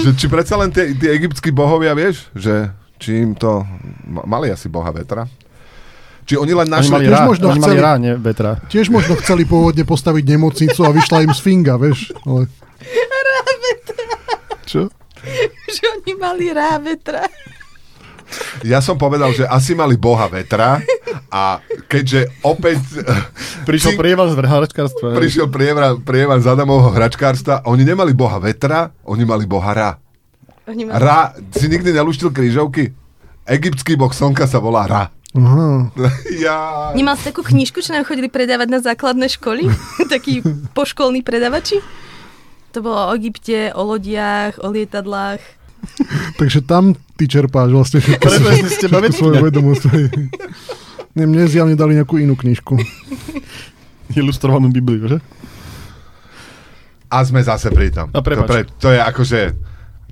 že, 0.00 0.10
či 0.16 0.26
predsa 0.26 0.56
len 0.56 0.72
tie, 0.72 0.96
tie 0.96 1.12
egyptskí 1.12 1.52
bohovia, 1.52 1.92
vieš, 1.92 2.32
že 2.32 2.72
čím 3.02 3.34
to... 3.34 3.66
Mali 4.06 4.54
asi 4.54 4.70
boha 4.70 4.94
vetra. 4.94 5.26
Či 6.22 6.38
oni 6.38 6.54
len 6.54 6.70
našli... 6.70 7.02
Oni 7.02 7.10
mali, 7.10 7.10
rá, 7.10 7.26
možno 7.26 7.50
oni 7.50 7.58
chceli, 7.58 7.82
mali 7.82 8.14
rá, 8.14 8.14
vetra. 8.22 8.50
Tiež 8.70 8.94
možno 8.94 9.18
chceli 9.18 9.42
pôvodne 9.42 9.82
postaviť 9.82 10.22
nemocnicu 10.22 10.80
a 10.86 10.94
vyšla 10.94 11.26
im 11.26 11.34
sfinga, 11.34 11.74
vieš. 11.74 12.14
Ale... 12.22 12.46
Rá 13.02 13.38
vetra. 13.58 14.06
Čo? 14.62 14.82
Že 15.66 15.82
oni 15.98 16.12
mali 16.14 16.46
rá 16.54 16.78
vetra. 16.78 17.26
Ja 18.64 18.80
som 18.80 18.96
povedal, 18.96 19.34
že 19.36 19.44
asi 19.44 19.76
mali 19.76 19.98
boha 19.98 20.24
vetra 20.30 20.80
a 21.28 21.60
keďže 21.90 22.32
opäť... 22.40 22.80
Prišiel 23.68 23.98
prievan 23.98 24.32
z 24.32 24.40
hračkárstva. 24.40 25.12
Prišiel 25.12 25.52
prievan, 25.52 26.00
prievan 26.00 26.40
z 26.40 26.48
Adamovho 26.48 26.94
hračkárstva. 26.96 27.66
Oni 27.68 27.84
nemali 27.84 28.16
boha 28.16 28.40
vetra, 28.40 28.88
oni 29.04 29.26
mali 29.28 29.44
boha 29.44 29.72
ra. 29.74 29.90
Ra, 30.70 31.34
si 31.50 31.66
nikdy 31.66 31.90
neluštil 31.90 32.30
krížovky? 32.30 32.94
Egyptský 33.42 33.98
boh 33.98 34.14
slnka 34.14 34.46
sa 34.46 34.62
volá 34.62 34.86
Ra. 34.86 35.04
Aha. 35.32 35.90
ja... 36.44 36.56
Nemal 36.94 37.18
si 37.18 37.26
takú 37.26 37.42
knižku, 37.42 37.82
čo 37.82 37.96
nám 37.96 38.06
chodili 38.06 38.28
predávať 38.30 38.68
na 38.70 38.78
základné 38.78 39.26
školy? 39.32 39.66
Takí 40.14 40.44
poškolní 40.76 41.24
predavači? 41.26 41.82
To 42.72 42.78
bolo 42.80 43.10
o 43.10 43.14
Egypte, 43.18 43.74
o 43.74 43.82
lodiach, 43.84 44.62
o 44.62 44.70
lietadlách. 44.70 45.42
Takže 46.40 46.62
tam 46.62 46.94
ty 47.18 47.26
čerpáš 47.26 47.74
vlastne 47.74 47.98
všetko, 47.98 48.26
všetko 48.70 49.12
svoje 49.18 49.38
vedomosti. 49.42 49.88
Ne, 51.18 51.26
mne 51.26 51.44
zjavne 51.50 51.74
dali 51.74 51.98
nejakú 51.98 52.22
inú 52.22 52.38
knižku. 52.38 52.78
Ilustrovanú 54.14 54.70
Bibliu, 54.70 55.10
že? 55.10 55.18
A 57.12 57.20
sme 57.28 57.44
zase 57.44 57.68
pri 57.68 57.92
tom. 57.92 58.08
A 58.14 58.24
to, 58.24 58.24
pre, 58.24 58.64
to 58.80 58.88
je 58.88 59.00
akože 59.02 59.40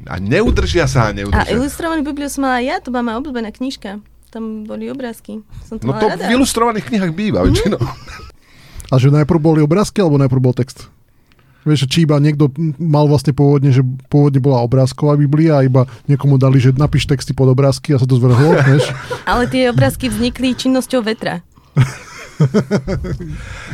a 0.07 0.17
neudržia 0.17 0.89
sa 0.89 1.09
a 1.09 1.11
neudržia. 1.13 1.45
A 1.45 1.53
ilustrovaný 1.53 2.01
Bibliu 2.07 2.31
som 2.33 2.47
mala 2.47 2.65
ja, 2.65 2.81
to 2.81 2.89
bola 2.89 3.05
moja 3.05 3.17
obľúbená 3.21 3.53
knižka. 3.53 4.01
Tam 4.31 4.63
boli 4.63 4.87
obrázky. 4.87 5.43
Som 5.67 5.83
to 5.83 5.91
no 5.91 5.99
to 5.99 6.07
rada. 6.07 6.31
v 6.31 6.39
ilustrovaných 6.39 6.87
knihách 6.87 7.13
býva 7.13 7.43
mm. 7.43 7.83
A 8.91 8.95
že 8.99 9.11
najprv 9.11 9.39
boli 9.43 9.61
obrázky, 9.63 9.99
alebo 9.99 10.23
najprv 10.23 10.43
bol 10.43 10.55
text? 10.55 10.87
Vieš, 11.61 11.85
či 11.93 12.09
iba 12.09 12.17
niekto 12.17 12.49
mal 12.81 13.05
vlastne 13.05 13.37
pôvodne, 13.37 13.69
že 13.69 13.85
pôvodne 14.09 14.41
bola 14.41 14.65
obrázková 14.65 15.21
Biblia 15.21 15.61
a 15.61 15.67
iba 15.67 15.85
niekomu 16.09 16.41
dali, 16.41 16.57
že 16.57 16.73
napíš 16.73 17.05
texty 17.05 17.37
pod 17.37 17.53
obrázky 17.53 17.93
a 17.93 18.01
sa 18.01 18.09
to 18.09 18.17
zvrhlo, 18.17 18.57
vieš? 18.71 18.89
Ale 19.29 19.45
tie 19.51 19.69
obrázky 19.69 20.09
vznikli 20.09 20.57
činnosťou 20.57 21.05
vetra. 21.05 21.45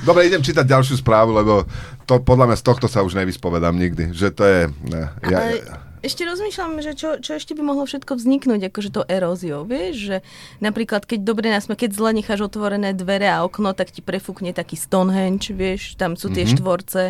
Dobre, 0.08 0.26
idem 0.26 0.42
čítať 0.42 0.66
ďalšiu 0.66 0.98
správu, 0.98 1.30
lebo 1.30 1.62
to 2.02 2.18
podľa 2.18 2.50
mňa 2.50 2.56
z 2.58 2.64
tohto 2.66 2.86
sa 2.90 3.06
už 3.06 3.14
nevyspovedám 3.14 3.78
nikdy. 3.78 4.10
Že 4.10 4.28
to 4.34 4.42
je... 4.42 4.60
Ne, 4.90 5.02
ja, 5.30 5.38
Ale 5.38 5.85
ešte 6.04 6.22
rozmýšľam, 6.28 6.80
že 6.84 6.92
čo, 6.92 7.16
čo 7.20 7.36
ešte 7.36 7.56
by 7.56 7.62
mohlo 7.64 7.84
všetko 7.88 8.16
vzniknúť, 8.18 8.68
akože 8.68 8.90
to 8.92 9.02
eróziou, 9.08 9.64
vieš, 9.64 9.94
že 10.12 10.16
napríklad 10.60 11.08
keď 11.08 11.20
dobre 11.24 11.48
nás, 11.48 11.64
keď 11.66 11.90
zle 11.92 12.10
necháš 12.16 12.44
otvorené 12.46 12.92
dvere 12.92 13.28
a 13.30 13.44
okno, 13.44 13.72
tak 13.72 13.92
ti 13.92 14.04
prefúkne 14.04 14.52
taký 14.52 14.76
Stonehenge, 14.76 15.52
vieš, 15.52 15.96
tam 15.96 16.14
sú 16.14 16.28
tie 16.28 16.44
mm-hmm. 16.44 16.56
štvorce. 16.60 17.02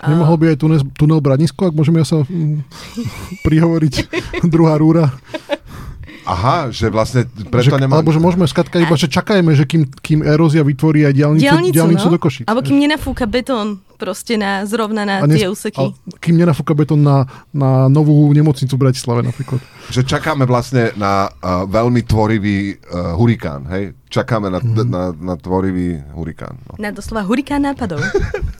A... 0.00 0.04
Nemohol 0.08 0.36
by 0.40 0.46
aj 0.54 0.58
tunel, 0.58 0.80
tunel 0.96 1.20
Branisko, 1.20 1.68
ak 1.68 1.76
môžeme 1.76 2.00
ja 2.00 2.06
sa 2.08 2.18
mm, 2.24 2.64
prihovoriť, 3.46 3.94
druhá 4.54 4.80
rúra. 4.80 5.12
Aha, 6.28 6.70
že 6.70 6.92
vlastne 6.92 7.26
preto 7.48 7.74
že, 7.74 7.80
nemá... 7.80 7.98
Alebo 7.98 8.12
že 8.14 8.20
môžeme 8.22 8.46
skatka 8.46 8.78
iba, 8.78 8.94
že 8.94 9.10
čakajme, 9.10 9.50
že 9.56 9.64
kým, 9.66 9.88
kým 9.88 10.20
erózia 10.22 10.62
vytvorí 10.62 11.02
aj 11.08 11.14
diálnicu, 11.16 11.42
diálnicu, 11.42 11.74
diálnicu 11.74 12.06
no? 12.06 12.12
do 12.14 12.18
Košic. 12.20 12.44
Alebo 12.46 12.62
kým 12.62 12.78
nenafúka 12.78 13.24
betón 13.26 13.82
proste 14.00 14.40
na, 14.40 14.64
zrovna 14.64 15.04
na 15.04 15.28
nes, 15.28 15.36
tie 15.36 15.44
úseky. 15.52 15.92
Kým 16.16 16.40
nenafúka 16.40 16.72
betón 16.72 17.04
na, 17.04 17.28
na 17.52 17.92
novú 17.92 18.32
nemocnicu 18.32 18.80
v 18.80 18.88
Bratislave 18.88 19.20
napríklad. 19.20 19.60
Že 19.92 20.08
čakáme 20.08 20.48
vlastne 20.48 20.96
na 20.96 21.28
uh, 21.28 21.68
veľmi 21.68 22.00
tvorivý 22.08 22.80
uh, 22.80 23.12
hurikán, 23.20 23.68
hej? 23.68 23.92
Čakáme 24.08 24.48
na, 24.48 24.58
mm. 24.64 24.88
na, 24.88 25.02
na 25.12 25.34
tvorivý 25.36 26.00
hurikán. 26.16 26.56
No. 26.64 26.80
Na 26.80 26.88
doslova 26.90 27.28
hurikán 27.28 27.68
nápadov. 27.68 28.00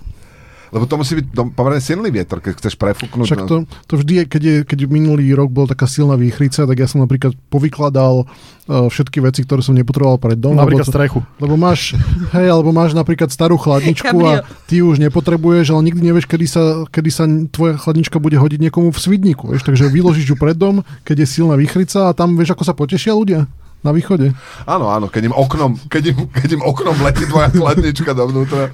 Lebo 0.71 0.87
to 0.87 0.95
musí 0.95 1.19
byť 1.19 1.27
pomerne 1.55 1.83
silný 1.83 2.15
vietor, 2.15 2.39
keď 2.39 2.63
chceš 2.63 2.79
prefúknuť. 2.79 3.27
Však 3.27 3.45
to, 3.51 3.67
to 3.91 3.95
vždy 3.99 4.23
je, 4.23 4.25
keď, 4.31 4.43
je, 4.43 4.57
keď 4.63 4.79
minulý 4.87 5.35
rok 5.35 5.51
bol 5.51 5.67
taká 5.67 5.91
silná 5.91 6.15
výchrica, 6.15 6.63
tak 6.63 6.77
ja 6.79 6.87
som 6.87 7.03
napríklad 7.03 7.35
povykladal 7.51 8.23
uh, 8.23 8.87
všetky 8.87 9.19
veci, 9.19 9.43
ktoré 9.43 9.67
som 9.67 9.75
nepotreboval 9.75 10.23
pred 10.23 10.39
dom. 10.39 10.55
Napríklad 10.55 10.87
lebo, 10.87 10.95
strechu. 10.95 11.19
Lebo 11.43 11.55
máš, 11.59 11.99
hej, 12.31 12.47
alebo 12.47 12.71
máš 12.71 12.95
napríklad 12.95 13.35
starú 13.35 13.59
chladničku 13.59 14.15
a 14.23 14.47
ty 14.71 14.79
už 14.79 15.03
nepotrebuješ, 15.03 15.75
ale 15.75 15.91
nikdy 15.91 16.01
nevieš, 16.07 16.31
kedy 16.31 16.47
sa, 16.47 16.63
kedy 16.87 17.11
sa 17.11 17.27
tvoja 17.51 17.75
chladnička 17.75 18.23
bude 18.23 18.39
hodiť 18.39 18.71
niekomu 18.71 18.95
v 18.95 18.99
svidníku. 18.99 19.51
Vieš, 19.51 19.67
takže 19.67 19.91
vyložíš 19.91 20.33
ju 20.33 20.37
pred 20.39 20.55
dom, 20.55 20.87
keď 21.03 21.27
je 21.27 21.43
silná 21.43 21.59
výchrica 21.59 22.09
a 22.09 22.15
tam 22.15 22.39
vieš, 22.39 22.55
ako 22.55 22.63
sa 22.63 22.79
potešia 22.79 23.13
ľudia 23.19 23.51
na 23.81 23.97
východe. 23.97 24.37
Áno, 24.69 24.93
áno, 24.93 25.09
keď 25.09 25.33
im 25.33 25.35
oknom, 25.35 25.73
keď 25.89 26.13
im, 26.13 26.29
keď 26.29 26.61
im 26.61 26.63
oknom 26.63 26.97
letí 27.01 27.25
tvoja 27.25 27.49
chladnička 27.49 28.13
dovnútra. 28.13 28.69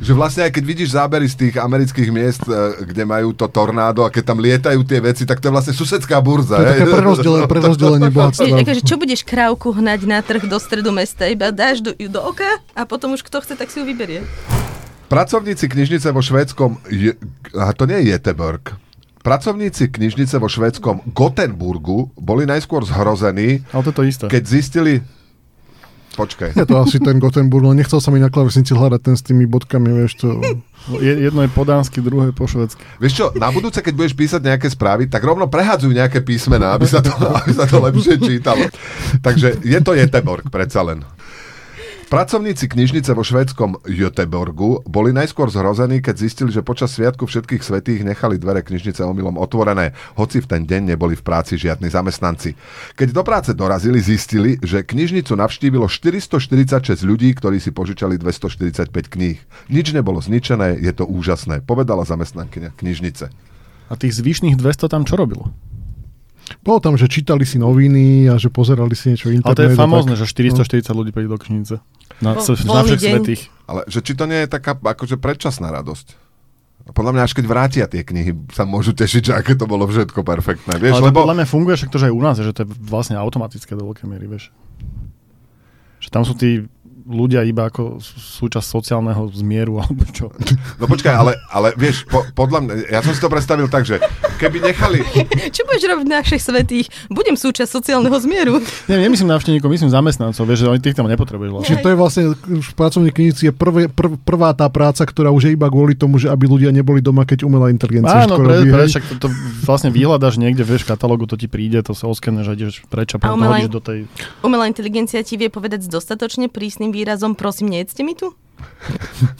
Že 0.00 0.12
vlastne 0.16 0.42
aj 0.48 0.52
keď 0.56 0.64
vidíš 0.64 0.96
zábery 0.96 1.28
z 1.28 1.36
tých 1.36 1.54
amerických 1.60 2.08
miest, 2.08 2.44
e, 2.48 2.84
kde 2.88 3.04
majú 3.04 3.36
to 3.36 3.44
tornádo 3.52 4.08
a 4.08 4.12
keď 4.12 4.24
tam 4.24 4.40
lietajú 4.40 4.80
tie 4.88 5.04
veci, 5.04 5.28
tak 5.28 5.44
to 5.44 5.48
je 5.48 5.52
vlastne 5.52 5.74
susedská 5.76 6.16
burza. 6.24 6.56
To 6.56 6.64
je 6.64 6.72
také 6.80 6.86
prerozdelenie, 6.96 7.48
prerozdelenie 7.48 8.08
bohatstva. 8.08 8.64
Takže 8.64 8.84
čo 8.88 8.96
budeš 8.96 9.20
krávku 9.20 9.76
hnať 9.76 10.00
na 10.08 10.24
trh 10.24 10.48
do 10.48 10.56
stredu 10.56 10.96
mesta? 10.96 11.28
Iba 11.28 11.52
dáš 11.52 11.84
do, 11.84 11.92
do 11.92 12.20
oka 12.24 12.48
a 12.72 12.88
potom 12.88 13.12
už 13.12 13.20
kto 13.20 13.44
chce, 13.44 13.52
tak 13.52 13.68
si 13.68 13.80
ju 13.80 13.84
vyberie. 13.84 14.24
Pracovníci 15.06 15.70
knižnice 15.70 16.10
vo 16.10 16.18
švédskom, 16.18 16.82
je, 16.90 17.14
a 17.54 17.70
to 17.76 17.86
nie 17.86 18.02
je 18.02 18.16
Jeteborg, 18.16 18.74
Pracovníci 19.26 19.90
knižnice 19.90 20.38
vo 20.38 20.46
švédskom 20.46 21.02
Gotenburgu 21.10 22.14
boli 22.14 22.46
najskôr 22.46 22.86
zhrození, 22.86 23.66
Ale 23.74 23.82
to 23.82 23.90
je 23.90 23.96
to 23.98 24.04
isté. 24.06 24.24
keď 24.30 24.42
zistili... 24.46 24.92
Počkaj. 26.14 26.56
Je 26.56 26.64
to 26.64 26.78
asi 26.80 26.96
ten 26.96 27.18
Gotenburg, 27.18 27.66
len 27.66 27.76
nechcel 27.76 27.98
sa 28.00 28.08
mi 28.14 28.22
na 28.22 28.30
klavesnici 28.30 28.72
hľadať 28.72 29.00
ten 29.02 29.18
s 29.18 29.26
tými 29.26 29.44
bodkami, 29.50 29.90
vieš 29.92 30.22
to... 30.22 30.40
Jedno 31.02 31.42
je 31.42 31.50
po 31.50 31.66
dánsky, 31.66 31.98
druhé 31.98 32.30
po 32.30 32.46
švedsky. 32.46 32.78
Vieš 33.02 33.12
čo, 33.12 33.26
na 33.34 33.50
budúce, 33.50 33.82
keď 33.82 33.92
budeš 33.98 34.14
písať 34.14 34.40
nejaké 34.40 34.70
správy, 34.70 35.10
tak 35.10 35.26
rovno 35.26 35.50
prehadzujú 35.50 35.90
nejaké 35.90 36.22
písmená, 36.22 36.78
aby 36.78 36.86
sa 36.86 37.02
to, 37.02 37.10
aby 37.42 37.50
sa 37.50 37.66
to 37.66 37.82
lepšie 37.82 38.16
čítalo. 38.22 38.62
Takže 39.26 39.60
je 39.60 39.78
to 39.82 39.92
Jeteborg, 39.92 40.46
predsa 40.48 40.86
len. 40.86 41.02
Pracovníci 42.06 42.70
knižnice 42.70 43.18
vo 43.18 43.26
švédskom 43.26 43.82
Göteborgu 43.82 44.78
boli 44.86 45.10
najskôr 45.10 45.50
zhrození, 45.50 45.98
keď 45.98 46.14
zistili, 46.14 46.54
že 46.54 46.62
počas 46.62 46.94
sviatku 46.94 47.26
všetkých 47.26 47.66
svetých 47.66 48.06
nechali 48.06 48.38
dvere 48.38 48.62
knižnice 48.62 49.02
omylom 49.02 49.34
otvorené, 49.34 49.90
hoci 50.14 50.38
v 50.38 50.46
ten 50.46 50.62
deň 50.62 50.94
neboli 50.94 51.18
v 51.18 51.26
práci 51.26 51.58
žiadni 51.58 51.90
zamestnanci. 51.90 52.54
Keď 52.94 53.08
do 53.10 53.26
práce 53.26 53.50
dorazili, 53.58 53.98
zistili, 53.98 54.54
že 54.62 54.86
knižnicu 54.86 55.34
navštívilo 55.34 55.90
446 55.90 57.02
ľudí, 57.02 57.34
ktorí 57.34 57.58
si 57.58 57.74
požičali 57.74 58.22
245 58.22 58.86
kníh. 59.10 59.42
Nič 59.66 59.90
nebolo 59.90 60.22
zničené, 60.22 60.78
je 60.78 60.94
to 60.94 61.10
úžasné, 61.10 61.66
povedala 61.66 62.06
zamestnankyňa 62.06 62.78
knižnice. 62.78 63.34
A 63.90 63.94
tých 63.98 64.14
zvyšných 64.14 64.54
200 64.54 64.94
tam 64.94 65.02
čo 65.02 65.18
robilo? 65.18 65.50
Bolo 66.62 66.78
tam, 66.78 66.94
že 66.94 67.10
čítali 67.10 67.42
si 67.42 67.58
noviny 67.58 68.30
a 68.30 68.38
že 68.38 68.50
pozerali 68.50 68.94
si 68.94 69.14
niečo 69.14 69.30
internet. 69.30 69.50
Ale 69.50 69.58
to 69.58 69.64
je 69.66 69.78
famózne, 69.78 70.14
tak... 70.14 70.22
že 70.22 70.54
440 70.62 70.86
no. 70.86 70.94
ľudí 71.02 71.10
príde 71.10 71.30
do 71.30 71.38
knižnice. 71.38 71.74
Na, 72.22 72.38
po, 72.38 72.42
na 72.54 72.80
všech 72.86 73.02
svetých. 73.02 73.42
Ale 73.66 73.82
že 73.90 74.00
či 74.00 74.12
to 74.14 74.24
nie 74.30 74.46
je 74.46 74.48
taká 74.48 74.78
akože 74.78 75.18
predčasná 75.18 75.74
radosť? 75.74 76.26
Podľa 76.86 77.18
mňa 77.18 77.22
až 77.26 77.32
keď 77.34 77.44
vrátia 77.50 77.84
tie 77.90 78.06
knihy, 78.06 78.30
sa 78.54 78.62
môžu 78.62 78.94
tešiť, 78.94 79.22
že 79.26 79.32
aké 79.34 79.58
to 79.58 79.66
bolo 79.66 79.90
všetko 79.90 80.22
perfektné. 80.22 80.78
Vieš, 80.78 81.02
Ale 81.02 81.02
to 81.02 81.08
lebo... 81.10 81.26
podľa 81.26 81.36
mňa 81.42 81.46
funguje 81.50 81.74
však 81.74 81.90
to, 81.90 81.98
že 81.98 82.06
aj 82.06 82.14
u 82.14 82.22
nás, 82.22 82.38
že 82.38 82.54
to 82.54 82.62
je 82.62 82.68
vlastne 82.78 83.18
automatické 83.18 83.74
do 83.74 83.90
veľkej 83.90 84.06
miery, 84.06 84.30
vieš. 84.30 84.54
Že 85.98 86.08
tam 86.14 86.22
sú 86.22 86.38
tí 86.38 86.62
ľudia 87.06 87.46
iba 87.46 87.70
ako 87.70 88.02
súčasť 88.02 88.66
sociálneho 88.66 89.30
zmieru, 89.30 89.78
alebo 89.82 90.02
čo? 90.10 90.34
No 90.82 90.90
počkaj, 90.90 91.14
ale, 91.14 91.32
ale 91.48 91.72
vieš, 91.78 92.02
po, 92.10 92.26
podľa 92.34 92.58
mňa, 92.66 92.72
ja 92.90 93.00
som 93.00 93.14
si 93.14 93.22
to 93.22 93.30
predstavil 93.30 93.70
tak, 93.70 93.86
že 93.86 94.02
keby 94.42 94.58
nechali... 94.60 95.00
Čo 95.54 95.62
budeš 95.64 95.86
robiť 95.86 96.06
našich 96.10 96.42
svetých? 96.42 96.86
Budem 97.08 97.38
súčasť 97.38 97.70
sociálneho 97.70 98.18
zmieru. 98.18 98.58
Nie, 98.90 98.98
nemyslím 98.98 99.30
návštevníkov, 99.30 99.70
myslím 99.70 99.90
zamestnancov, 99.94 100.42
vieš, 100.44 100.66
že 100.66 100.68
oni 100.68 100.80
tých 100.82 100.98
tam 100.98 101.06
nepotrebuješ. 101.06 101.50
Vlastne. 101.54 101.68
Čiže 101.70 101.78
to 101.80 101.88
je 101.88 101.96
vlastne, 101.96 102.22
v 102.44 102.72
pracovnej 102.74 103.12
knižnici 103.14 103.42
je 103.48 103.52
prvé, 103.54 103.86
prv, 103.86 104.18
prvá 104.20 104.50
tá 104.52 104.66
práca, 104.66 105.06
ktorá 105.06 105.30
už 105.30 105.48
je 105.48 105.52
iba 105.54 105.70
kvôli 105.70 105.94
tomu, 105.94 106.18
že 106.18 106.26
aby 106.26 106.50
ľudia 106.50 106.74
neboli 106.74 106.98
doma, 106.98 107.22
keď 107.22 107.46
umelá 107.46 107.70
inteligencia 107.70 108.26
Áno, 108.26 108.42
pre, 108.42 108.66
robí, 108.66 108.70
pre, 108.74 108.84
však 108.90 109.04
to, 109.06 109.14
to 109.26 109.28
vlastne 109.62 109.94
vyhľadaš 109.94 110.42
niekde, 110.42 110.66
vieš, 110.66 110.84
v 110.84 110.92
katalógu 110.92 111.30
to 111.30 111.38
ti 111.38 111.46
príde, 111.46 111.78
to 111.86 111.94
sa 111.94 112.10
oskeneš 112.10 112.50
a 112.50 112.52
ideš 112.58 112.74
preč 112.90 113.14
a 113.14 113.22
potom 113.22 113.38
umelá- 113.38 113.62
do 113.70 113.80
tej... 113.80 114.10
Umelá 114.42 114.66
inteligencia 114.66 115.22
ti 115.22 115.38
vie 115.38 115.48
povedať 115.52 115.86
s 115.86 115.88
dostatočne 115.88 116.48
prísnym 116.50 116.95
výrazom, 116.96 117.34
prosím, 117.34 117.68
nejedzte 117.68 118.02
mi 118.02 118.14
tu? 118.14 118.32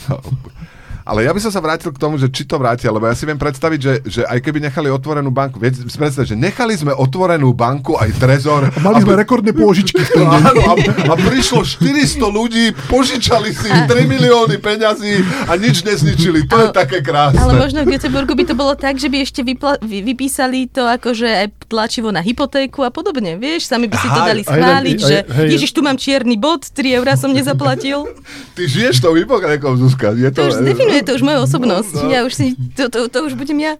Ale 1.06 1.22
ja 1.22 1.30
by 1.30 1.38
som 1.38 1.54
sa 1.54 1.62
vrátil 1.62 1.94
k 1.94 2.02
tomu, 2.02 2.18
že 2.18 2.26
či 2.26 2.42
to 2.42 2.58
vrátia, 2.58 2.90
lebo 2.90 3.06
ja 3.06 3.14
si 3.14 3.22
viem 3.22 3.38
predstaviť, 3.38 3.78
že, 3.78 3.92
že 4.02 4.20
aj 4.26 4.42
keby 4.42 4.58
nechali 4.58 4.90
otvorenú 4.90 5.30
banku, 5.30 5.62
viete 5.62 5.78
si 5.78 5.94
predstaviť, 5.94 6.34
že 6.34 6.36
nechali 6.36 6.74
sme 6.74 6.90
otvorenú 6.90 7.54
banku 7.54 7.94
aj 7.94 8.10
trezor. 8.18 8.66
A 8.76 8.78
mali 8.82 9.06
sme 9.06 9.14
rekordné 9.14 9.54
pôžičky 9.54 10.02
v 10.02 10.10
tom. 10.18 10.26
Áno, 10.34 10.50
a, 10.66 10.74
a 11.06 11.14
prišlo 11.14 11.62
400 11.62 12.18
ľudí, 12.26 12.74
požičali 12.90 13.54
si 13.54 13.70
3 13.70 13.86
milióny 14.02 14.58
peňazí 14.58 15.22
a 15.46 15.54
nič 15.54 15.86
nezničili. 15.86 16.50
To 16.50 16.58
je 16.58 16.68
Ale- 16.68 16.74
také 16.74 16.98
krásne. 17.06 17.38
Ale 17.38 17.54
možno 17.54 17.86
v 17.86 17.94
Göteborgu 17.94 18.34
by 18.34 18.44
to 18.50 18.54
bolo 18.58 18.74
tak, 18.74 18.98
že 18.98 19.06
by 19.06 19.22
ešte 19.22 19.46
vypla- 19.46 19.78
vy- 19.78 20.02
vypísali 20.02 20.66
to 20.66 20.82
akože 20.82 21.46
aj 21.46 21.46
tlačivo 21.70 22.10
na 22.10 22.18
hypotéku 22.18 22.82
a 22.82 22.90
podobne. 22.90 23.38
Vieš, 23.38 23.70
sami 23.70 23.86
by 23.86 23.94
si 23.94 24.08
to 24.10 24.20
dali 24.26 24.42
schváliť, 24.42 24.98
že 24.98 25.16
hej. 25.22 25.48
ježiš, 25.54 25.70
tu 25.70 25.86
mám 25.86 25.94
čierny 25.94 26.34
bod, 26.34 26.66
3 26.66 26.98
eurá 26.98 27.14
som 27.14 27.30
nezaplatil. 27.30 28.10
Ty 28.58 28.62
žiješ 28.66 28.98
tou 28.98 29.14
hypotékou, 29.14 29.78
Zuzka. 29.78 30.10
Je 30.18 30.30
to, 30.34 30.42
To 30.42 30.50
už 30.50 30.54
definuje 30.96 31.08
to 31.08 31.12
už 31.20 31.22
moju 31.24 31.38
osobnosť. 31.44 31.92
No, 31.92 32.02
no. 32.04 32.10
Ja 32.12 32.20
už 32.24 32.32
si, 32.32 32.46
to, 32.72 32.88
to, 32.88 32.98
to 33.12 33.18
už 33.28 33.36
budem 33.36 33.58
ja. 33.60 33.72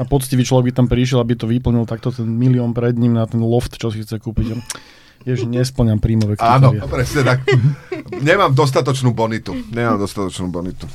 A 0.00 0.08
poctivý 0.08 0.40
človek 0.40 0.72
by 0.72 0.72
tam 0.72 0.86
prišiel, 0.88 1.20
aby 1.20 1.36
to 1.36 1.44
vyplnil 1.44 1.84
takto 1.84 2.08
ten 2.08 2.24
milión 2.24 2.72
pred 2.72 2.96
ním 2.96 3.12
na 3.12 3.28
ten 3.28 3.44
loft, 3.44 3.76
čo 3.76 3.92
si 3.92 4.00
chce 4.00 4.16
kúpiť. 4.16 4.56
Ježiš, 5.22 5.46
nesplňam 5.46 6.02
príjmové 6.02 6.34
Áno, 6.42 6.74
kritéria. 6.74 6.90
presne 6.90 7.20
tak. 7.22 7.38
Nemám 8.26 8.56
dostatočnú 8.56 9.14
bonitu. 9.14 9.54
Nemám 9.70 10.00
dostatočnú 10.02 10.50
bonitu. 10.50 10.88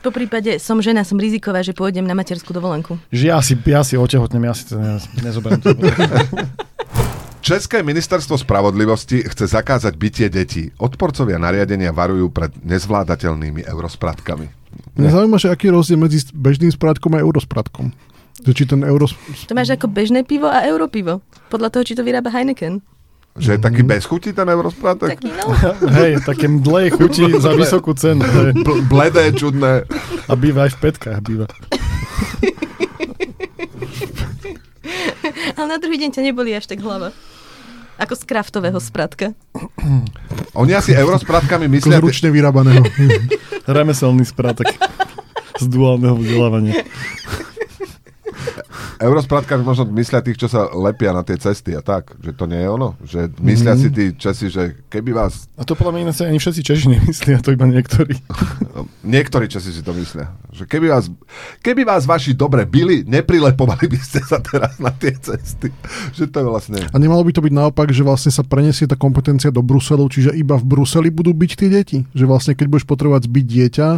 Po 0.00 0.14
prípade 0.14 0.62
som 0.62 0.78
žena, 0.78 1.02
som 1.02 1.18
riziková, 1.18 1.66
že 1.66 1.74
pôjdem 1.74 2.06
na 2.06 2.14
materskú 2.14 2.54
dovolenku. 2.54 2.94
Že 3.10 3.24
ja 3.26 3.38
si, 3.42 3.58
ja 3.58 3.82
si 3.82 3.98
otehotnem, 3.98 4.46
ja 4.46 4.54
si 4.54 4.70
to 4.70 4.78
ne, 4.78 5.02
nezoberiem. 5.18 5.60
To. 5.66 5.74
České 7.46 7.82
ministerstvo 7.82 8.38
spravodlivosti 8.38 9.22
chce 9.22 9.46
zakázať 9.46 9.94
bytie 9.94 10.26
detí. 10.26 10.74
Odporcovia 10.82 11.38
nariadenia 11.38 11.94
varujú 11.94 12.30
pred 12.34 12.50
nezvládateľnými 12.66 13.62
eurospratkami. 13.66 14.65
Mňa 14.96 15.10
zaujíma, 15.12 15.38
že 15.40 15.48
aký 15.52 15.68
je 15.68 15.76
rozdiel 15.76 15.98
medzi 16.00 16.24
bežným 16.32 16.72
sprátkom 16.72 17.12
a 17.16 17.22
eurospratkom. 17.22 17.92
Či 18.46 18.68
ten 18.68 18.84
euro... 18.84 19.08
To 19.48 19.54
máš 19.56 19.72
ako 19.72 19.88
bežné 19.88 20.22
pivo 20.22 20.46
a 20.46 20.62
europivo. 20.68 21.24
Podľa 21.48 21.72
toho, 21.72 21.82
či 21.88 21.96
to 21.96 22.04
vyrába 22.04 22.28
Heineken. 22.30 22.84
Že 23.36 23.56
je 23.56 23.60
taký 23.60 23.82
bez 23.84 24.08
chuti 24.08 24.32
ten 24.32 24.48
eurosprátek? 24.48 25.20
Taký 25.20 25.28
no. 25.28 25.52
Hej, 26.00 26.24
také 26.24 26.48
mdlej 26.48 26.96
chuti 26.96 27.36
za 27.36 27.52
vysokú 27.52 27.92
cenu. 27.92 28.24
hej. 28.24 28.56
B- 28.64 28.80
bledé, 28.88 29.28
čudné. 29.36 29.84
A 30.24 30.32
býva 30.32 30.64
aj 30.64 30.72
v 30.76 30.78
petkách. 30.88 31.20
Býva. 31.20 31.44
Ale 35.56 35.66
na 35.68 35.76
druhý 35.76 36.00
deň 36.00 36.10
ťa 36.16 36.22
neboli 36.24 36.56
až 36.56 36.64
tak 36.64 36.80
hlava. 36.80 37.12
Ako 37.96 38.12
z 38.12 38.22
kraftového 38.28 38.76
spratka. 38.76 39.32
Oni 40.52 40.72
asi 40.76 40.92
eurosprátkami 40.92 41.64
Ako 41.64 41.72
z 41.72 41.74
myslia... 41.80 41.98
ručne 42.00 42.28
vyrábaného. 42.28 42.84
Remeselný 43.66 44.28
sprátek 44.28 44.76
z 45.56 45.64
duálneho 45.66 46.20
vzdelávania. 46.20 46.84
Eurosprátkami 48.96 49.60
možno 49.60 49.84
myslia 49.92 50.24
tých, 50.24 50.40
čo 50.40 50.48
sa 50.48 50.72
lepia 50.72 51.12
na 51.12 51.20
tie 51.20 51.36
cesty 51.36 51.76
a 51.76 51.84
tak. 51.84 52.16
Že 52.20 52.30
to 52.32 52.44
nie 52.48 52.60
je 52.64 52.68
ono. 52.68 52.88
Že 53.04 53.20
myslia 53.44 53.74
si 53.76 53.88
tí 53.92 54.04
Česi, 54.16 54.48
že 54.48 54.80
keby 54.88 55.12
vás... 55.12 55.52
A 55.60 55.64
to 55.68 55.76
podľa 55.76 55.92
mňa 55.96 56.02
ináč 56.08 56.16
ani 56.24 56.40
všetci 56.40 56.60
Češi 56.64 56.86
nemyslia, 56.96 57.44
to 57.44 57.52
iba 57.52 57.68
niektorí. 57.68 58.16
Niektorí 59.16 59.46
Česi 59.46 59.70
si 59.70 59.82
to 59.84 59.92
myslia. 59.92 60.32
Že 60.52 60.64
keby 60.64 60.86
vás, 60.88 61.04
keby 61.60 61.82
vás 61.84 62.08
vaši 62.08 62.32
dobre 62.32 62.64
byli, 62.64 63.04
neprilepovali 63.04 63.86
by 63.86 63.98
ste 64.00 64.20
sa 64.24 64.40
teraz 64.40 64.80
na 64.80 64.90
tie 64.90 65.12
cesty. 65.16 65.68
Že 66.16 66.24
to 66.32 66.36
je 66.40 66.46
vlastne... 66.46 66.78
A 66.90 66.96
nemalo 66.96 67.22
by 67.22 67.32
to 67.36 67.44
byť 67.44 67.54
naopak, 67.54 67.92
že 67.92 68.02
vlastne 68.02 68.32
sa 68.32 68.46
preniesie 68.46 68.88
tá 68.88 68.96
kompetencia 68.96 69.52
do 69.52 69.60
Bruselu, 69.60 70.08
čiže 70.08 70.32
iba 70.34 70.56
v 70.56 70.64
Bruseli 70.64 71.12
budú 71.12 71.36
byť 71.36 71.50
tie 71.54 71.68
deti? 71.68 71.98
Že 72.16 72.24
vlastne 72.24 72.52
keď 72.56 72.66
budeš 72.72 72.86
potrebovať 72.88 73.28
zbiť 73.28 73.44
dieťa, 73.44 73.88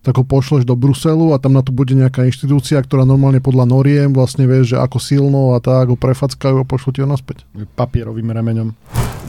tak 0.00 0.16
ho 0.16 0.24
pošleš 0.24 0.64
do 0.64 0.72
Bruselu 0.72 1.36
a 1.36 1.40
tam 1.40 1.52
na 1.52 1.60
to 1.60 1.76
bude 1.76 1.92
nejaká 1.92 2.24
inštitúcia, 2.24 2.80
ktorá 2.80 3.04
normálne 3.04 3.44
podľa 3.44 3.68
noriem 3.68 4.16
vlastne 4.16 4.48
vie, 4.48 4.64
že 4.64 4.80
ako 4.80 4.96
silno 4.96 5.52
a 5.52 5.60
tak 5.60 5.92
ho 5.92 5.96
prefackajú 5.96 6.56
a 6.60 6.64
pošlú 6.64 6.88
ti 6.96 7.00
ho 7.04 7.08
naspäť. 7.08 7.44
Papierovým 7.76 8.32
remeňom. 8.32 8.72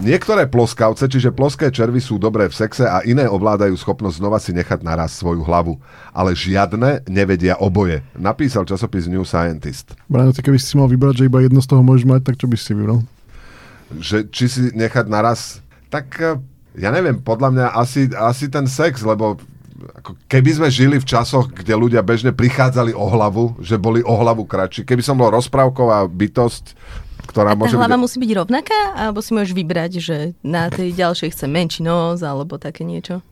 Niektoré 0.01 0.47
ploskavce, 0.47 1.11
čiže 1.11 1.35
ploské 1.35 1.69
červy 1.69 1.99
sú 1.99 2.15
dobré 2.15 2.47
v 2.47 2.55
sexe 2.55 2.87
a 2.87 3.03
iné 3.03 3.27
ovládajú 3.27 3.75
schopnosť 3.75 4.17
znova 4.17 4.39
si 4.39 4.55
nechať 4.55 4.81
naraz 4.81 5.13
svoju 5.19 5.43
hlavu. 5.43 5.77
Ale 6.15 6.33
žiadne 6.33 7.05
nevedia 7.05 7.59
oboje. 7.59 8.01
Napísal 8.15 8.63
časopis 8.63 9.05
New 9.11 9.27
Scientist. 9.27 9.93
Brian, 10.07 10.31
ty 10.31 10.41
keby 10.41 10.57
si 10.57 10.73
mal 10.79 10.87
vybrať, 10.87 11.21
že 11.21 11.27
iba 11.27 11.43
jedno 11.43 11.59
z 11.59 11.69
toho 11.69 11.83
môžeš 11.83 12.07
mať, 12.07 12.21
tak 12.23 12.39
čo 12.39 12.47
by 12.47 12.55
si 12.55 12.71
si 12.71 12.73
vybral? 12.73 13.03
Že 13.99 14.17
či 14.31 14.45
si 14.47 14.61
nechať 14.73 15.05
naraz... 15.11 15.59
Tak 15.91 16.07
eh, 16.23 16.39
ja 16.79 16.89
neviem, 16.89 17.19
podľa 17.19 17.49
mňa 17.51 17.65
asi, 17.75 18.07
asi 18.15 18.47
ten 18.47 18.65
sex, 18.65 19.03
lebo 19.03 19.37
ako 19.97 20.17
keby 20.29 20.51
sme 20.57 20.67
žili 20.69 20.97
v 21.01 21.05
časoch, 21.05 21.49
kde 21.49 21.73
ľudia 21.73 22.01
bežne 22.05 22.31
prichádzali 22.31 22.93
o 22.93 23.05
hlavu, 23.09 23.59
že 23.63 23.81
boli 23.81 24.05
o 24.05 24.13
hlavu 24.17 24.45
kratší. 24.45 24.85
Keby 24.85 25.01
som 25.01 25.17
bol 25.17 25.33
rozprávková 25.33 26.05
bytosť, 26.09 26.75
ktorá 27.31 27.55
môže 27.55 27.77
hlava 27.77 27.95
byť... 27.95 28.03
musí 28.03 28.17
byť 28.19 28.31
rovnaká? 28.35 28.79
Alebo 28.97 29.19
si 29.23 29.31
môžeš 29.31 29.53
vybrať, 29.55 29.91
že 30.03 30.17
na 30.43 30.67
tej 30.67 30.93
ďalšej 30.93 31.31
chce 31.31 31.45
menší 31.47 31.81
nos 31.81 32.21
alebo 32.21 32.59
také 32.59 32.83
niečo? 32.83 33.23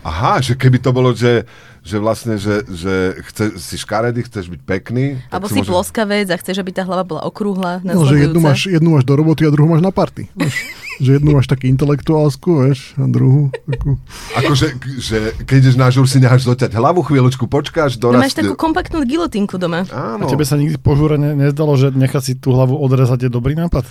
Aha, 0.00 0.40
že 0.40 0.56
keby 0.56 0.80
to 0.80 0.90
bolo, 0.96 1.12
že, 1.12 1.44
že 1.80 1.96
vlastne, 1.96 2.34
že, 2.36 2.62
že 2.66 2.94
chce, 3.24 3.56
si 3.56 3.76
škaredý, 3.76 4.20
chceš 4.22 4.48
byť 4.48 4.60
pekný. 4.62 5.18
Alebo 5.28 5.46
si 5.46 5.58
môže- 5.58 5.70
ploskavec 5.70 6.26
a 6.26 6.36
chceš, 6.36 6.58
aby 6.58 6.70
tá 6.70 6.82
hlava 6.82 7.02
bola 7.02 7.22
okrúhla, 7.22 7.80
No, 7.80 8.04
že 8.04 8.20
jednu 8.22 8.38
máš, 8.38 8.66
jednu 8.66 8.90
máš 8.90 9.02
do 9.02 9.12
roboty 9.12 9.42
a 9.42 9.50
druhú 9.50 9.66
máš 9.66 9.80
na 9.80 9.88
party. 9.88 10.28
Vieš? 10.36 10.56
že 11.00 11.16
jednu 11.16 11.32
máš 11.32 11.48
taký 11.48 11.72
intelektuálsku, 11.72 12.60
vieš, 12.60 12.92
a 12.94 13.08
druhú 13.08 13.48
takú... 13.64 13.96
Akože, 14.36 14.76
že 15.00 15.32
keď 15.40 15.56
ideš 15.58 15.74
na 15.74 15.88
žur, 15.88 16.04
si 16.04 16.20
necháš 16.20 16.44
zoťať 16.44 16.76
hlavu, 16.76 17.00
chvíľočku 17.00 17.48
počkáš, 17.48 17.96
No, 17.96 18.12
doraz... 18.12 18.20
máš 18.20 18.36
takú 18.36 18.52
kompaktnú 18.52 19.00
gilotinku 19.02 19.56
doma. 19.56 19.88
Áno, 19.88 20.20
A 20.20 20.28
tebe 20.28 20.44
sa 20.44 20.60
nikdy 20.60 20.76
po 20.76 20.92
žúre 20.92 21.16
ne, 21.16 21.32
nezdalo, 21.32 21.72
že 21.74 21.88
nechať 21.88 22.20
si 22.22 22.32
tú 22.34 22.52
hlavu 22.52 22.76
odrezať 22.76 23.16
je 23.22 23.30
dobrý 23.30 23.56
nápad? 23.56 23.88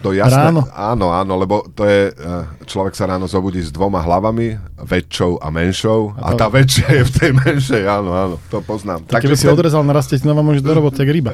to 0.00 0.12
jasné. 0.12 0.48
ráno? 0.48 0.64
Áno, 0.70 1.08
áno, 1.10 1.34
lebo 1.36 1.60
to 1.68 1.84
je... 1.84 2.08
eh, 2.08 2.44
Človek 2.62 2.94
sa 2.94 3.04
ráno 3.04 3.26
zobudí 3.26 3.58
s 3.58 3.68
dvoma 3.68 3.98
hlavami, 3.98 4.56
väčšou 4.78 5.40
a 5.40 5.50
menšou. 5.50 6.14
A, 6.14 6.32
A 6.32 6.38
tá 6.38 6.48
väčšia 6.48 6.88
je 6.94 7.02
v 7.02 7.09
tej 7.12 7.30
menšej, 7.32 7.82
áno, 7.84 8.10
áno, 8.10 8.36
to 8.46 8.58
poznám. 8.60 9.04
Tak 9.04 9.20
keby 9.20 9.34
si 9.34 9.44
ten- 9.44 9.52
odrezal 9.52 9.82
naraz, 9.82 10.06
ti 10.06 10.14
znova 10.14 10.40
môžeš 10.40 10.60
do 10.60 10.72
roboty, 10.72 10.98
jak 10.98 11.10
ryba. 11.16 11.32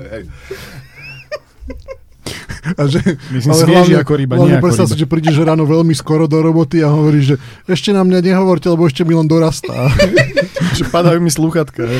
A 2.69 2.83
že, 2.85 2.99
Myslím, 3.31 3.55
svieži 3.55 3.95
ako 3.95 4.13
ryba, 4.13 4.35
hlavne 4.35 4.59
ako 4.59 4.67
ryba. 4.69 4.85
si, 4.85 4.99
že 4.99 5.07
prídeš 5.07 5.39
ráno 5.39 5.63
veľmi 5.65 5.95
skoro 5.95 6.27
do 6.27 6.35
roboty 6.37 6.83
a 6.83 6.91
hovoríš, 6.91 7.25
že 7.25 7.37
ešte 7.69 7.91
na 7.91 8.03
mňa 8.03 8.27
nehovorte, 8.27 8.67
lebo 8.67 8.83
ešte 8.83 9.03
mi 9.03 9.15
len 9.15 9.25
dorastá. 9.25 9.87
Že 10.75 10.91
padajú 10.91 11.21
mi 11.21 11.31
slúchatka. 11.31 11.87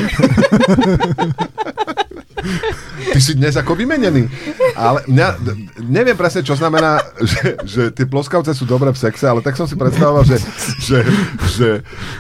Ty 3.17 3.25
si 3.25 3.33
dnes 3.33 3.57
ako 3.57 3.81
vymenený. 3.81 4.29
Ale 4.77 5.01
mňa, 5.09 5.29
neviem 5.89 6.13
presne, 6.13 6.45
čo 6.45 6.53
znamená, 6.53 7.01
že, 7.33 7.57
že 7.65 7.83
tie 7.89 8.05
ploskavce 8.05 8.53
sú 8.53 8.69
dobré 8.69 8.93
v 8.93 9.01
sexe, 9.01 9.25
ale 9.25 9.41
tak 9.41 9.57
som 9.57 9.65
si 9.65 9.73
predstavoval, 9.73 10.21
že, 10.29 10.37
že, 10.85 11.01
že 11.57 11.69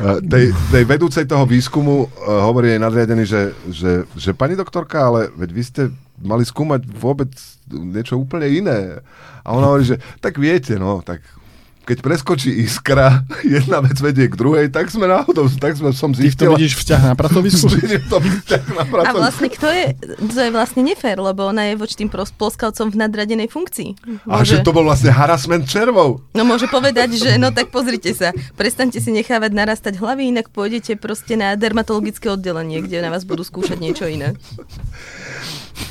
eh, 0.01 0.19
tej, 0.25 0.57
tej 0.73 0.85
vedúcej 0.89 1.29
toho 1.29 1.45
výskumu 1.45 2.09
eh, 2.09 2.09
hovorí 2.25 2.73
jej 2.73 2.81
nadriadený, 2.81 3.29
že, 3.29 3.53
že, 3.69 3.93
že 4.17 4.33
pani 4.33 4.57
doktorka, 4.57 5.05
ale 5.05 5.29
veď 5.37 5.51
vy 5.53 5.63
ste 5.69 5.83
mali 6.17 6.49
skúmať 6.49 6.89
vôbec 6.89 7.29
niečo 7.69 8.17
úplne 8.17 8.49
iné. 8.49 9.05
A 9.45 9.53
ona 9.53 9.69
hovorí, 9.69 9.85
že 9.85 10.01
tak 10.25 10.41
viete, 10.41 10.81
no, 10.81 11.05
tak 11.05 11.21
keď 11.87 12.03
preskočí 12.03 12.51
iskra, 12.67 13.23
jedna 13.57 13.79
vec 13.79 13.95
vedie 14.03 14.27
k 14.27 14.35
druhej, 14.35 14.67
tak 14.75 14.91
sme 14.91 15.07
náhodou, 15.07 15.47
tak 15.55 15.79
sme, 15.79 15.95
som 15.95 16.11
Ty 16.11 16.19
v 16.19 16.19
tom 16.19 16.27
zistila, 16.27 16.55
vidíš 16.59 16.75
vzťah 16.83 17.01
na 17.07 17.15
pracovisku? 17.15 17.71
to 18.11 18.19
vzťah 18.19 18.65
na 18.75 18.83
A 18.83 18.91
pracovníku. 18.91 19.23
vlastne 19.23 19.49
kto 19.55 19.69
je, 19.71 19.87
to 20.19 20.41
je 20.43 20.51
vlastne 20.51 20.83
nefér, 20.83 21.17
lebo 21.23 21.47
ona 21.47 21.71
je 21.71 21.79
voči 21.79 21.95
tým 21.95 22.11
ploskavcom 22.11 22.91
v 22.91 22.97
nadradenej 22.99 23.47
funkcii. 23.47 24.19
A 24.27 24.43
že 24.43 24.67
to 24.67 24.75
bol 24.75 24.83
vlastne 24.83 25.15
harassment 25.15 25.71
červov. 25.71 26.27
No 26.35 26.43
môže 26.43 26.67
povedať, 26.67 27.15
že 27.15 27.39
no 27.39 27.55
tak 27.55 27.71
pozrite 27.71 28.11
sa, 28.11 28.35
prestaňte 28.59 28.99
si 28.99 29.15
nechávať 29.15 29.55
narastať 29.55 29.95
hlavy, 30.03 30.35
inak 30.35 30.51
pôjdete 30.51 30.99
proste 30.99 31.39
na 31.39 31.55
dermatologické 31.55 32.27
oddelenie, 32.27 32.83
kde 32.83 32.99
na 32.99 33.15
vás 33.15 33.23
budú 33.23 33.47
skúšať 33.47 33.79
niečo 33.79 34.11
iné. 34.11 34.35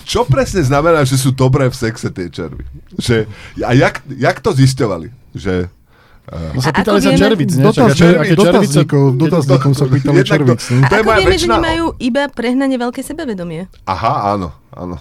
Čo 0.05 0.25
presne 0.25 0.61
znamená, 0.65 1.05
že 1.05 1.17
sú 1.17 1.33
dobré 1.33 1.69
v 1.69 1.77
sexe 1.77 2.09
tie 2.09 2.29
červy? 2.29 2.65
Že, 2.97 3.25
a 3.61 3.71
jak, 3.73 4.01
jak 4.05 4.37
to 4.41 4.53
zisťovali? 4.53 5.09
Že 5.33 5.69
No 6.25 6.57
sa 6.57 6.73
A 6.73 6.81
pýtali 6.81 6.99
sa 6.99 7.11
červic, 7.13 7.51
nie? 7.53 7.61
Dotaz, 7.61 7.93
Čak, 7.93 8.17
aké- 8.17 8.33
dotazníkov, 8.33 9.03
dotazníkom 9.13 9.73
sa 9.77 9.85
pýtali 9.85 10.19
červic. 10.25 10.57
no. 10.57 10.81
To 10.81 10.89
A 10.89 10.97
je 10.97 11.01
ako 11.05 11.11
vieme, 11.21 11.37
že 11.37 11.47
nemajú 11.47 11.85
iba 12.01 12.21
prehnane 12.33 12.75
veľké 12.75 13.05
sebavedomie? 13.05 13.69
Aha, 13.85 14.33
áno, 14.33 14.49
áno. 14.73 14.97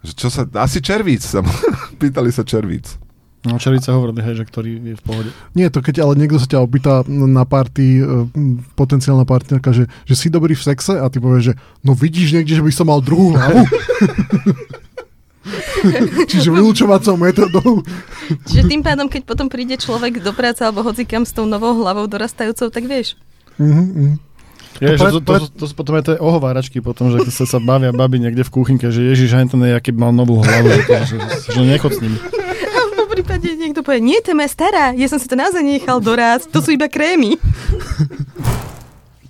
Že 0.00 0.12
čo 0.16 0.28
sa, 0.32 0.48
asi 0.56 0.80
červíc 0.80 1.20
sa, 1.20 1.44
pýtali 2.00 2.32
sa 2.32 2.40
červíc. 2.40 2.96
No 3.40 3.56
červice 3.56 3.88
hovorili, 3.88 4.20
hej, 4.20 4.36
že 4.36 4.44
ktorý 4.44 4.70
je 4.76 4.96
v 4.96 5.04
pohode. 5.04 5.30
Nie, 5.56 5.72
to 5.72 5.80
keď 5.80 6.04
ale 6.04 6.12
niekto 6.12 6.36
sa 6.36 6.44
ťa 6.44 6.60
opýta 6.60 7.00
na 7.08 7.48
party, 7.48 7.96
e, 7.96 8.04
potenciálna 8.76 9.24
partnerka, 9.24 9.72
že, 9.72 9.88
že 10.04 10.12
si 10.12 10.28
dobrý 10.28 10.52
v 10.52 10.60
sexe 10.60 11.00
a 11.00 11.08
ty 11.08 11.24
povieš, 11.24 11.52
že 11.52 11.54
no 11.80 11.96
vidíš 11.96 12.36
niekde, 12.36 12.60
že 12.60 12.64
by 12.64 12.68
som 12.68 12.92
mal 12.92 13.00
druhú 13.00 13.32
hlavu. 13.32 13.64
Čiže 16.30 16.52
vylúčovacou 16.52 17.16
metodou. 17.16 17.80
Čiže 18.44 18.68
tým 18.68 18.82
pádom, 18.84 19.08
keď 19.08 19.22
potom 19.24 19.48
príde 19.48 19.80
človek 19.80 20.20
do 20.20 20.36
práce 20.36 20.60
alebo 20.60 20.84
hocikam 20.84 21.24
s 21.24 21.32
tou 21.32 21.48
novou 21.48 21.80
hlavou 21.80 22.04
dorastajúcou, 22.04 22.68
tak 22.68 22.84
vieš. 22.84 23.16
Mhm, 23.56 23.84
mhm. 23.84 24.14
Je, 24.80 24.96
To 24.96 24.96
to, 24.96 25.20
to, 25.20 25.20
to, 25.20 25.46
to, 25.52 25.64
to, 25.68 25.74
potom 25.76 25.92
aj 26.00 26.04
tie 26.08 26.16
ohováračky 26.16 26.80
potom, 26.80 27.12
že 27.12 27.28
sa, 27.28 27.44
sa 27.44 27.58
bavia 27.60 27.92
baby 27.92 28.16
niekde 28.16 28.48
v 28.48 28.54
kuchynke, 28.54 28.88
že 28.88 29.12
Ježiš, 29.12 29.36
aj 29.36 29.52
ten 29.52 29.60
aký 29.76 29.92
mal 29.92 30.08
novú 30.08 30.40
hlavu, 30.40 30.72
že, 30.72 30.80
že, 31.04 31.16
že 31.52 31.60
nechod 31.68 31.92
s 31.92 32.00
ním. 32.00 32.16
A 32.16 33.04
v 33.04 33.12
prípade 33.12 33.44
niekto 33.60 33.84
povie, 33.84 34.00
nie, 34.00 34.16
to 34.24 34.32
je 34.32 34.48
stará, 34.48 34.96
ja 34.96 35.04
som 35.10 35.20
si 35.20 35.28
to 35.28 35.36
naozaj 35.36 35.60
nechal 35.60 36.00
dorásť, 36.00 36.48
to 36.48 36.64
sú 36.64 36.72
iba 36.72 36.88
krémy. 36.88 37.36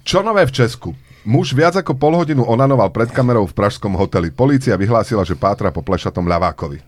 Čo 0.07 0.23
nové 0.23 0.47
v 0.47 0.55
Česku? 0.55 0.95
Muž 1.21 1.53
viac 1.53 1.77
ako 1.77 1.93
pol 1.93 2.17
hodinu 2.17 2.49
onanoval 2.49 2.89
pred 2.89 3.13
kamerou 3.13 3.45
v 3.45 3.53
pražskom 3.53 3.93
hoteli. 3.93 4.33
Polícia 4.33 4.73
vyhlásila, 4.73 5.21
že 5.21 5.37
pátra 5.37 5.69
po 5.69 5.85
plešatom 5.85 6.25
ľavákovi. 6.25 6.81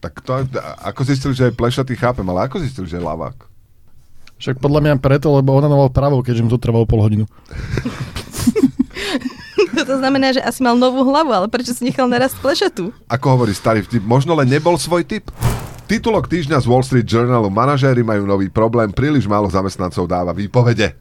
Tak 0.00 0.24
to, 0.24 0.44
ako 0.84 1.00
zistili, 1.04 1.32
že 1.36 1.48
je 1.48 1.56
plešatý, 1.56 1.96
chápem, 1.96 2.24
ale 2.28 2.48
ako 2.48 2.60
zistili, 2.60 2.88
že 2.88 3.00
je 3.00 3.04
ľavák? 3.04 3.36
Však 4.40 4.60
podľa 4.60 4.80
mňa 4.84 4.94
preto, 5.00 5.32
lebo 5.32 5.56
onanoval 5.56 5.92
pravou, 5.92 6.20
keďže 6.20 6.44
mu 6.44 6.50
to 6.52 6.60
trvalo 6.60 6.84
pol 6.84 7.00
hodinu. 7.00 7.24
To 9.74 9.98
znamená, 9.98 10.30
že 10.30 10.40
asi 10.40 10.62
mal 10.62 10.78
novú 10.78 11.02
hlavu, 11.02 11.34
ale 11.34 11.46
prečo 11.50 11.74
si 11.74 11.82
nechal 11.82 12.06
narast 12.06 12.38
plešatu? 12.38 12.94
Ako 13.10 13.26
hovorí 13.36 13.50
starý 13.52 13.82
vtip, 13.82 14.06
možno 14.06 14.32
len 14.38 14.46
nebol 14.46 14.78
svoj 14.78 15.02
typ. 15.02 15.28
Titulok 15.84 16.30
týždňa 16.30 16.62
z 16.62 16.66
Wall 16.70 16.86
Street 16.86 17.04
Journalu 17.04 17.52
Manažéri 17.52 18.00
majú 18.00 18.24
nový 18.24 18.48
problém, 18.48 18.88
príliš 18.94 19.28
málo 19.28 19.50
zamestnancov 19.50 20.08
dáva 20.08 20.32
výpovede. 20.32 20.96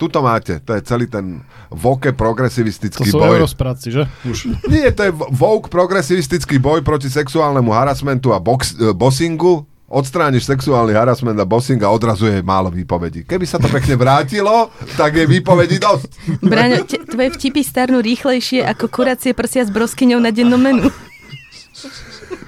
Tuto 0.00 0.24
máte, 0.24 0.64
to 0.64 0.72
je 0.72 0.80
celý 0.80 1.12
ten 1.12 1.44
voke 1.68 2.08
To 2.08 2.16
progresivistický 2.16 3.12
sú 3.12 3.20
boj. 3.20 3.44
že? 3.84 4.08
Už. 4.24 4.48
Nie, 4.64 4.96
to 4.96 5.04
je 5.04 5.12
woke 5.36 5.68
progresivistický 5.68 6.56
boj 6.56 6.80
proti 6.80 7.12
sexuálnemu 7.12 7.68
harasmentu 7.68 8.32
a 8.32 8.40
box, 8.40 8.80
e, 8.80 8.96
bossingu. 8.96 9.68
Odstrániš 9.90 10.46
sexuálny 10.46 10.94
harasment 10.94 11.34
a 11.36 11.44
bossing 11.44 11.82
a 11.82 11.90
odrazuje 11.90 12.40
málo 12.46 12.70
výpovedí. 12.70 13.26
Keby 13.26 13.42
sa 13.42 13.58
to 13.58 13.66
pekne 13.66 13.98
vrátilo, 13.98 14.70
tak 14.94 15.18
je 15.18 15.26
výpovedí 15.26 15.82
dosť. 15.82 16.38
Braňo, 16.46 16.86
te, 16.86 17.02
tvoje 17.04 17.34
vtipy 17.34 17.60
starnú 17.60 17.98
rýchlejšie 17.98 18.62
ako 18.70 18.86
kuracie 18.86 19.34
prsia 19.34 19.66
s 19.66 19.70
broskyňou 19.74 20.22
na 20.22 20.30
dennom 20.30 20.62
menu. 20.62 20.86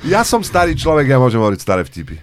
Ja 0.06 0.22
som 0.22 0.46
starý 0.46 0.78
človek, 0.78 1.10
ja 1.10 1.18
môžem 1.18 1.42
hovoriť 1.42 1.60
staré 1.60 1.82
vtipy. 1.82 2.14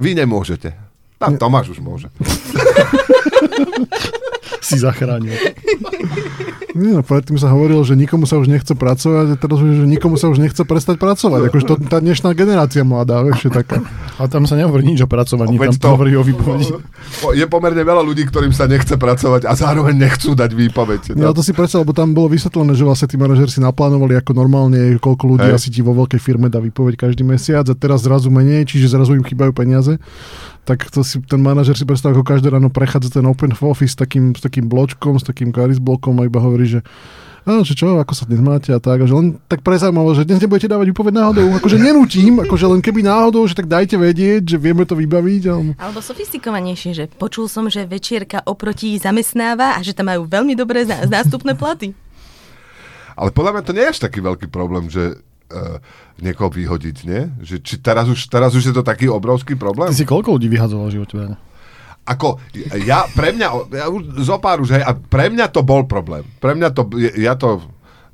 Vy 0.00 0.16
nemôžete. 0.16 0.72
Tam 1.20 1.36
Tomáš 1.36 1.76
už 1.76 1.84
môže. 1.84 2.08
Si 4.66 4.76
zachránil. 4.76 5.30
Nie, 6.76 6.92
no, 6.92 7.00
predtým 7.00 7.38
sa 7.38 7.48
hovorilo, 7.48 7.80
že 7.80 7.94
nikomu 7.94 8.28
sa 8.28 8.36
už 8.36 8.50
nechce 8.50 8.74
pracovať 8.74 9.26
a 9.32 9.36
teraz 9.38 9.56
že 9.56 9.86
nikomu 9.86 10.20
sa 10.20 10.28
už 10.28 10.36
nechce 10.36 10.60
prestať 10.60 11.00
pracovať. 11.00 11.48
Akože 11.48 11.64
to, 11.64 11.74
tá 11.80 12.04
dnešná 12.04 12.36
generácia 12.36 12.84
mladá, 12.84 13.24
vieš, 13.24 13.48
je 13.48 13.52
taká. 13.54 13.80
A 14.16 14.28
tam 14.28 14.44
sa 14.44 14.58
nehovorí 14.58 14.84
nič 14.84 15.00
o 15.00 15.08
pracovaní, 15.08 15.56
Veď 15.56 15.80
tam 15.80 15.96
hovorí 15.96 16.12
o 16.12 16.20
výpovedi. 16.20 16.76
Po- 17.22 17.32
Je 17.32 17.46
pomerne 17.46 17.80
veľa 17.80 18.02
ľudí, 18.02 18.28
ktorým 18.28 18.52
sa 18.52 18.68
nechce 18.68 18.92
pracovať 18.92 19.48
a 19.48 19.52
zároveň 19.54 19.96
nechcú 19.96 20.36
dať 20.36 20.50
výpoveď. 20.52 21.00
Ja 21.16 21.32
to 21.32 21.40
si 21.40 21.56
predstav, 21.56 21.80
lebo 21.80 21.96
tam 21.96 22.12
bolo 22.12 22.28
vysvetlené, 22.28 22.76
že 22.76 22.84
vlastne 22.84 23.08
tí 23.08 23.16
manažeri 23.16 23.48
si 23.48 23.60
naplánovali 23.62 24.18
ako 24.18 24.34
normálne, 24.34 24.98
koľko 24.98 25.24
ľudí 25.30 25.48
Hej. 25.48 25.56
asi 25.56 25.68
ti 25.70 25.80
vo 25.80 25.96
veľkej 25.96 26.20
firme 26.20 26.52
dá 26.52 26.60
výpoveď 26.60 26.98
každý 26.98 27.22
mesiac 27.22 27.64
a 27.64 27.74
teraz 27.74 28.04
zrazu 28.04 28.28
menej, 28.28 28.68
čiže 28.68 28.90
zrazu 28.90 29.16
im 29.16 29.24
chýbajú 29.24 29.52
peniaze. 29.52 29.96
Tak 30.66 30.90
to 30.90 31.06
si 31.06 31.22
ten 31.22 31.38
manažer 31.38 31.78
si 31.78 31.86
predstav, 31.86 32.10
ako 32.10 32.26
každé 32.26 32.50
ráno 32.50 32.74
prechádza 32.74 33.22
ten 33.22 33.26
open 33.30 33.54
office 33.54 33.94
s 33.94 33.98
takým, 34.02 34.34
s 34.34 34.42
takým 34.42 34.66
bločkom, 34.66 35.14
s 35.14 35.22
takým 35.22 35.54
caris 35.54 35.78
blokom 35.78 36.18
a 36.18 36.26
iba 36.26 36.42
hovorí, 36.42 36.66
že 36.66 36.82
Áno, 37.46 37.62
že 37.62 37.78
čo, 37.78 38.02
ako 38.02 38.10
sa 38.10 38.26
dnes 38.26 38.42
máte 38.42 38.74
a 38.74 38.82
tak, 38.82 38.98
a 38.98 39.06
že 39.06 39.14
len 39.14 39.38
tak 39.46 39.62
prezaujímavo, 39.62 40.18
že 40.18 40.26
dnes 40.26 40.42
nebudete 40.42 40.66
dávať 40.66 40.90
výpoveď 40.90 41.14
náhodou, 41.14 41.46
akože 41.54 41.78
nenútim, 41.78 42.42
akože 42.42 42.66
len 42.66 42.82
keby 42.82 43.06
náhodou, 43.06 43.46
že 43.46 43.54
tak 43.54 43.70
dajte 43.70 43.94
vedieť, 43.94 44.42
že 44.42 44.56
vieme 44.58 44.82
to 44.82 44.98
vybaviť. 44.98 45.42
A... 45.46 45.54
Alebo 45.78 46.02
sofistikovanejšie, 46.02 46.90
že 46.98 47.04
počul 47.06 47.46
som, 47.46 47.70
že 47.70 47.86
večierka 47.86 48.42
oproti 48.42 48.98
zamestnáva 48.98 49.78
a 49.78 49.80
že 49.86 49.94
tam 49.94 50.10
majú 50.10 50.26
veľmi 50.26 50.58
dobré 50.58 50.90
zá- 50.90 51.06
zástupné 51.06 51.54
platy. 51.54 51.94
Ale 53.14 53.30
podľa 53.30 53.54
mňa 53.54 53.62
to 53.62 53.74
nie 53.78 53.84
je 53.86 53.92
až 53.94 54.00
taký 54.02 54.18
veľký 54.26 54.50
problém, 54.50 54.90
že 54.90 55.22
uh, 55.52 55.78
niekoho 56.18 56.50
vyhodiť, 56.50 56.96
nie? 57.06 57.30
Že, 57.42 57.56
či 57.62 57.74
teraz 57.78 58.10
už, 58.10 58.26
teraz 58.26 58.54
už 58.54 58.70
je 58.70 58.74
to 58.74 58.82
taký 58.82 59.10
obrovský 59.10 59.54
problém? 59.54 59.92
Ty 59.92 60.02
si 60.02 60.08
koľko 60.08 60.38
ľudí 60.38 60.48
vyhadzoval 60.50 60.88
v 60.90 60.94
živote? 61.00 61.14
Ako, 62.06 62.38
ja, 62.86 63.02
pre 63.18 63.34
mňa, 63.34 63.46
ja 63.74 63.86
už 63.90 64.22
zo 64.22 64.38
pár 64.38 64.62
už, 64.62 64.78
hej, 64.78 64.84
a 64.86 64.94
pre 64.94 65.26
mňa 65.26 65.50
to 65.50 65.66
bol 65.66 65.82
problém. 65.90 66.22
Pre 66.38 66.54
mňa 66.54 66.68
to, 66.70 66.86
ja 67.18 67.34
to, 67.34 67.58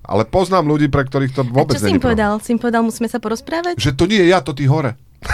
ale 0.01 0.25
poznám 0.25 0.65
ľudí, 0.65 0.89
pre 0.89 1.05
ktorých 1.05 1.37
to 1.37 1.45
vôbec 1.45 1.77
čo 1.77 1.85
si 1.85 1.93
není 1.93 2.01
im 2.01 2.01
problém. 2.01 2.17
povedal? 2.17 2.33
Si 2.41 2.57
im 2.57 2.61
povedal, 2.61 2.83
musíme 2.89 3.09
sa 3.13 3.21
porozprávať? 3.21 3.77
Že 3.77 3.93
to 3.93 4.05
nie 4.09 4.21
je 4.25 4.33
ja, 4.33 4.41
to 4.41 4.57
ty 4.57 4.65
hore. 4.65 4.97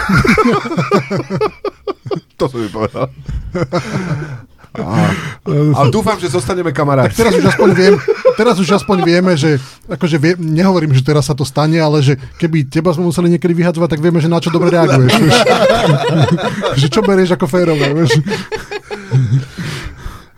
to 2.39 2.45
som 2.51 2.59
mi 2.59 2.69
povedal. 2.69 3.07
A, 4.77 5.09
ale 5.49 5.87
dúfam, 5.89 6.13
že 6.21 6.29
zostaneme 6.29 6.69
kamaráti. 6.69 7.17
Teraz 7.17 7.33
už 7.33 7.45
aspoň 7.49 7.69
viem, 7.73 7.93
teraz 8.37 8.55
už 8.61 8.69
aspoň 8.77 8.97
vieme, 9.01 9.33
že 9.33 9.57
akože 9.89 10.17
vie, 10.21 10.37
nehovorím, 10.37 10.93
že 10.93 11.01
teraz 11.01 11.25
sa 11.25 11.33
to 11.33 11.41
stane, 11.41 11.81
ale 11.81 12.05
že 12.05 12.13
keby 12.37 12.69
teba 12.69 12.93
sme 12.93 13.09
museli 13.09 13.33
niekedy 13.33 13.57
vyhadzovať, 13.57 13.97
tak 13.97 14.01
vieme, 14.05 14.21
že 14.21 14.29
na 14.29 14.37
čo 14.37 14.53
dobre 14.53 14.69
reaguješ. 14.69 15.09
Že 16.79 16.87
čo 16.87 17.01
berieš 17.01 17.33
ako 17.35 17.45
férové. 17.49 17.91
Vieš. 17.91 18.21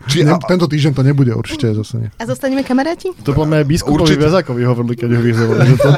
Či, 0.04 0.22
Ne, 0.22 0.34
a, 0.34 0.38
tento 0.38 0.64
týždeň 0.64 0.92
to 0.92 1.02
nebude 1.02 1.30
určite 1.30 1.70
zase. 1.72 1.94
Nie. 1.96 2.08
A 2.14 2.24
zostaneme 2.24 2.60
kamaráti? 2.60 3.14
To 3.20 3.30
podľa 3.30 3.48
mňa 3.48 3.58
aj 3.58 3.66
biskupovi. 3.68 4.14
Väzákovi 4.14 4.62
hovorili, 4.62 4.94
keď 4.94 5.08
ho 5.10 5.20
vyhadzovali, 5.20 5.60
že 5.64 5.76
to, 5.76 5.90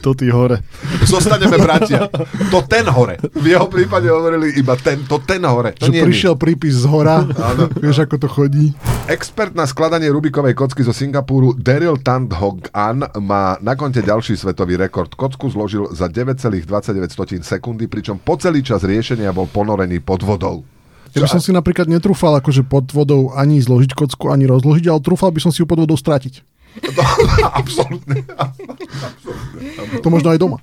to 0.00 0.10
ty 0.14 0.26
hore. 0.28 0.56
zostaneme 1.02 1.56
bratia. 1.56 2.08
To 2.48 2.60
ten 2.60 2.84
hore. 2.86 3.20
V 3.30 3.46
jeho 3.46 3.66
prípade 3.66 4.06
hovorili 4.06 4.54
iba 4.54 4.74
ten, 4.74 5.04
to 5.04 5.18
ten 5.18 5.40
hore. 5.42 5.76
To 5.76 5.86
Že 5.86 5.92
nie 5.92 6.02
my. 6.02 6.08
prišiel 6.08 6.34
prípis 6.34 6.74
z 6.76 6.86
hora, 6.86 7.24
vieš, 7.76 8.02
ako 8.02 8.16
to 8.16 8.28
chodí. 8.28 8.66
Expert 9.06 9.52
na 9.52 9.64
skladanie 9.64 10.08
Rubikovej 10.08 10.52
kocky 10.52 10.80
zo 10.80 10.90
Singapúru 10.90 11.52
Daryl 11.52 11.96
Tandhog 11.96 12.68
An 12.70 13.04
má 13.18 13.60
na 13.60 13.74
konte 13.74 14.00
ďalší 14.00 14.34
svetový 14.34 14.76
rekord. 14.76 15.12
Kocku 15.12 15.46
zložil 15.46 15.88
za 15.90 16.08
9,29 16.08 16.64
sekundy, 17.40 17.84
pričom 17.84 18.16
po 18.16 18.34
celý 18.34 18.60
čas 18.60 18.80
riešenia 18.80 19.30
bol 19.30 19.44
ponorený 19.44 20.00
pod 20.00 20.20
vodou. 20.20 20.64
Ja 21.14 21.22
by 21.22 21.30
som 21.30 21.42
si 21.42 21.54
napríklad 21.54 21.86
netrúfal 21.86 22.34
akože 22.42 22.66
pod 22.66 22.90
vodou 22.90 23.30
ani 23.32 23.62
zložiť 23.62 23.94
kocku, 23.94 24.34
ani 24.34 24.50
rozložiť, 24.50 24.90
ale 24.90 24.98
trúfal 24.98 25.30
by 25.30 25.40
som 25.40 25.54
si 25.54 25.62
ju 25.62 25.66
pod 25.66 25.78
vodou 25.78 25.94
stratiť. 25.94 26.42
Absolutne. 27.60 28.26
To 30.02 30.08
možno 30.10 30.34
aj 30.34 30.38
doma. 30.42 30.58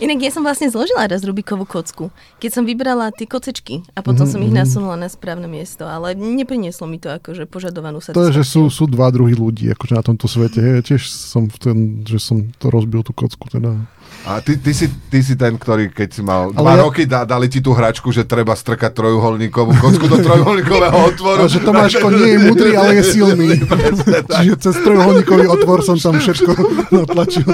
Inak 0.00 0.24
ja 0.24 0.32
som 0.32 0.40
vlastne 0.40 0.72
zložila 0.72 1.04
raz 1.04 1.20
Rubikovú 1.20 1.68
kocku, 1.68 2.08
keď 2.40 2.50
som 2.50 2.64
vybrala 2.64 3.12
tie 3.12 3.28
kocečky 3.28 3.84
a 3.92 4.00
potom 4.00 4.24
som 4.24 4.40
ich 4.40 4.52
nasunula 4.52 4.96
na 4.96 5.12
správne 5.12 5.44
miesto, 5.44 5.84
ale 5.84 6.16
neprinieslo 6.16 6.88
mi 6.88 6.96
to 6.96 7.12
akože 7.12 7.44
požadovanú 7.44 8.00
To 8.00 8.24
je, 8.32 8.40
že 8.40 8.44
sú, 8.48 8.72
satisfakciu. 8.72 8.72
sú 8.72 8.84
dva 8.88 9.12
druhy 9.12 9.36
ľudí 9.36 9.68
akože 9.76 9.94
na 10.00 10.02
tomto 10.04 10.26
svete. 10.32 10.64
Ja 10.64 10.80
tiež 10.80 11.04
som 11.12 11.52
v 11.52 11.56
ten, 11.60 11.76
že 12.08 12.16
som 12.16 12.48
to 12.56 12.72
rozbil 12.72 13.04
tú 13.04 13.12
kocku. 13.12 13.52
Teda. 13.52 13.76
A 14.24 14.40
ty, 14.40 14.56
ty, 14.56 14.72
si, 14.72 14.88
ty 14.88 15.20
si 15.20 15.34
ten, 15.34 15.52
ktorý 15.52 15.88
keď 15.88 16.08
si 16.10 16.20
mal 16.20 16.48
Ale 16.48 16.56
dva 16.56 16.70
ja- 16.70 16.80
roky, 16.80 17.02
dá, 17.04 17.22
dali 17.22 17.44
ti 17.44 17.58
tú 17.58 17.70
hračku, 17.70 18.08
že 18.08 18.24
treba 18.24 18.52
strkať 18.52 18.90
trojuholníkovú 18.90 19.74
kocku 19.74 20.06
do 20.06 20.16
trojuholníkového 20.16 20.96
otvoru. 21.12 21.38
A 21.38 21.46
že 21.46 21.60
Tomáško 21.60 22.08
nie 22.08 22.30
je 22.30 22.36
mudrý, 22.40 22.70
ale 22.72 22.90
je 22.96 23.02
silný. 23.10 23.48
Čiže 24.34 24.54
cez 24.58 24.74
trojuholníkový 24.80 25.44
otvor 25.46 25.80
som 25.80 25.94
tam 25.94 26.16
všetko 26.16 26.50
natlačil. 26.96 27.44
Uh, 27.44 27.52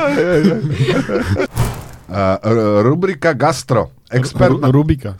r- 2.41 2.81
rubrika 2.81 3.33
Gastro. 3.33 3.91
Expert 4.07 4.53
Ru-. 4.53 4.71
Rubika. 4.71 5.11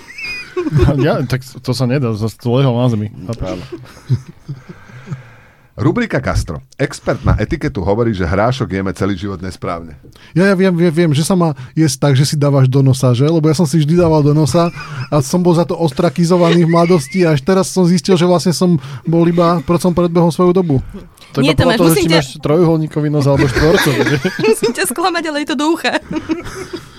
Ja, 1.07 1.23
tak 1.25 1.43
to 1.43 1.73
sa 1.73 1.85
nedá, 1.87 2.13
zase 2.15 2.37
to 2.39 2.55
lehol 2.55 2.75
na 2.77 2.89
zemi. 2.91 3.09
Rubrika 5.79 6.19
Castro. 6.19 6.59
Expert 6.75 7.23
na 7.23 7.39
etiketu 7.39 7.87
hovorí, 7.87 8.11
že 8.11 8.27
hrášok 8.27 8.67
jeme 8.67 8.91
celý 8.91 9.15
život 9.15 9.39
nesprávne. 9.39 9.95
Ja, 10.35 10.51
ja 10.51 10.55
viem, 10.59 10.75
viem, 10.75 10.91
viem, 10.91 11.11
že 11.15 11.23
sa 11.23 11.39
má 11.39 11.55
jesť 11.79 11.97
tak, 12.03 12.13
že 12.19 12.27
si 12.27 12.35
dávaš 12.35 12.67
do 12.67 12.83
nosa, 12.83 13.15
že? 13.15 13.31
Lebo 13.31 13.47
ja 13.47 13.55
som 13.55 13.63
si 13.63 13.79
vždy 13.79 13.95
dával 13.95 14.27
do 14.27 14.35
nosa 14.35 14.75
a 15.07 15.23
som 15.23 15.39
bol 15.39 15.55
za 15.55 15.63
to 15.63 15.79
ostrakizovaný 15.79 16.67
v 16.67 16.75
mladosti 16.75 17.23
a 17.23 17.39
až 17.39 17.47
teraz 17.47 17.71
som 17.71 17.87
zistil, 17.87 18.19
že 18.19 18.27
vlastne 18.27 18.51
som 18.51 18.75
bol 19.07 19.23
iba, 19.31 19.63
proč 19.63 19.87
som 19.87 19.95
predbehol 19.95 20.35
svoju 20.35 20.51
dobu. 20.51 20.83
To 21.39 21.47
Nie, 21.47 21.55
Tomáš, 21.55 21.79
že 21.95 22.03
či 22.03 22.11
ťa- 22.11 22.19
máš 22.19 22.29
trojuholníkový 22.43 23.07
nos 23.07 23.31
alebo 23.31 23.47
štvorcový. 23.47 24.19
Musím 24.51 24.73
ťa 24.75 24.85
sklamať, 24.91 25.31
ale 25.31 25.47
je 25.47 25.49
to 25.55 25.57
do 25.63 25.67
ucha. 25.79 25.95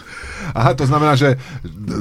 Aha, 0.53 0.71
to 0.73 0.85
znamená, 0.85 1.13
že 1.13 1.37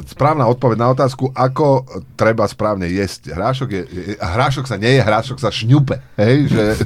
správna 0.06 0.46
odpoveď 0.46 0.76
na 0.78 0.88
otázku, 0.92 1.30
ako 1.32 1.84
treba 2.14 2.44
správne 2.46 2.88
jesť 2.88 3.32
hrášok, 3.34 3.68
je, 3.70 3.82
je, 3.84 4.02
hrášok 4.16 4.64
sa 4.64 4.76
nie 4.76 4.96
je, 4.96 5.00
hrášok 5.02 5.38
sa 5.38 5.50
šňupe. 5.50 5.96
Hej, 6.16 6.37
že... 6.48 6.64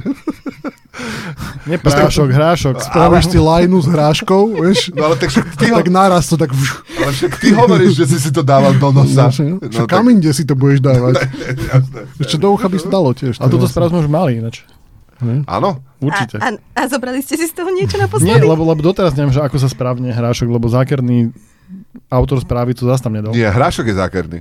Nie 1.65 1.81
prášok, 1.81 2.29
hrášok. 2.29 2.75
Spravíš 2.77 3.33
si 3.33 3.39
lajnu 3.41 3.81
s 3.81 3.87
hráškou, 3.89 4.61
vieš? 4.61 4.93
No 4.93 5.09
ale 5.09 5.15
tak, 5.17 5.33
ty, 5.33 5.73
ho, 5.73 5.81
Tak 5.81 5.89
naraz 5.89 6.29
to 6.29 6.37
tak... 6.37 6.53
ale 6.53 7.09
však 7.09 7.33
ty 7.41 7.49
hovoríš, 7.49 7.97
že 7.97 8.05
si 8.13 8.17
si 8.19 8.29
to 8.29 8.45
dával 8.45 8.77
do 8.77 8.93
nosa. 8.93 9.31
No, 9.41 9.57
No, 9.57 9.89
kam 9.89 10.05
inde 10.13 10.29
si 10.35 10.45
to 10.45 10.53
budeš 10.53 10.85
dávať? 10.85 11.25
Ešte 12.21 12.37
do 12.37 12.53
ucha 12.53 12.69
by 12.69 12.77
sa 12.77 12.89
dalo 12.93 13.09
tiež. 13.15 13.41
A 13.41 13.49
toto 13.49 13.65
správu 13.65 13.95
sme 13.95 13.99
už 14.05 14.09
mali 14.11 14.37
ináč. 14.37 14.67
Áno? 15.47 15.79
Určite. 16.03 16.35
A, 16.37 16.51
a, 16.51 16.83
a 16.83 16.91
zobrali 16.91 17.23
ste 17.23 17.39
si 17.39 17.47
z 17.47 17.55
toho 17.55 17.71
niečo 17.71 17.95
Nie, 17.99 18.05
naposledy? 18.05 18.43
lebo, 18.43 18.63
lebo 18.67 18.81
doteraz 18.83 19.15
neviem, 19.15 19.31
že 19.31 19.41
ako 19.41 19.57
sa 19.57 19.71
správne 19.71 20.11
hrášok, 20.11 20.51
lebo 20.51 20.67
zákerný 20.67 21.31
autor 22.09 22.41
správy 22.41 22.77
to 22.77 22.85
zase 22.85 23.01
tam 23.01 23.13
nedal. 23.13 23.33
Nie, 23.33 23.49
hrášok 23.49 23.89
je 23.89 23.95
zákerný. 23.95 24.39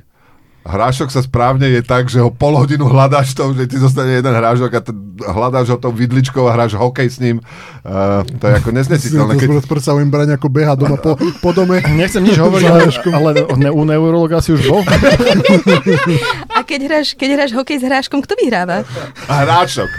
Hrášok 0.63 1.11
sa 1.11 1.19
správne 1.27 1.67
je 1.67 1.83
tak, 1.83 2.07
že 2.07 2.23
ho 2.23 2.31
pol 2.31 2.55
hodinu 2.55 2.87
hľadáš 2.87 3.35
to, 3.35 3.51
že 3.51 3.67
ti 3.67 3.83
zostane 3.83 4.15
jeden 4.15 4.31
hrášok 4.31 4.71
a 4.71 4.81
t- 4.81 4.95
hľadáš 5.27 5.75
ho 5.75 5.79
tou 5.83 5.91
vidličkou 5.91 6.47
a 6.47 6.55
hráš 6.55 6.79
hokej 6.79 7.09
s 7.11 7.19
ním. 7.19 7.43
Uh, 7.83 8.23
to 8.39 8.47
je 8.47 8.55
ako 8.63 8.71
Si 8.71 8.77
neznesiteľné. 8.79 9.35
to 9.39 9.41
Keď, 9.43 9.49
predstavujem 9.67 10.07
brať 10.07 10.39
ako 10.39 10.47
beha 10.47 10.79
doma 10.79 11.03
po, 11.03 11.19
po 11.19 11.51
dome. 11.51 11.83
Nechcem 11.99 12.23
nič 12.23 12.39
hovoriť, 12.47 12.67
ale, 12.71 12.95
ale 13.11 13.31
ne, 13.59 13.75
u 13.75 13.83
neurologa 13.83 14.39
si 14.39 14.55
už 14.55 14.71
bol. 14.71 14.87
A 16.63 16.65
keď 16.65 16.81
hráš, 16.87 17.09
keď 17.13 17.29
hráš 17.35 17.51
hokej 17.53 17.77
s 17.77 17.85
hráškom, 17.85 18.23
kto 18.23 18.39
vyhráva? 18.39 18.87
a 19.27 19.35
hrášok. 19.43 19.91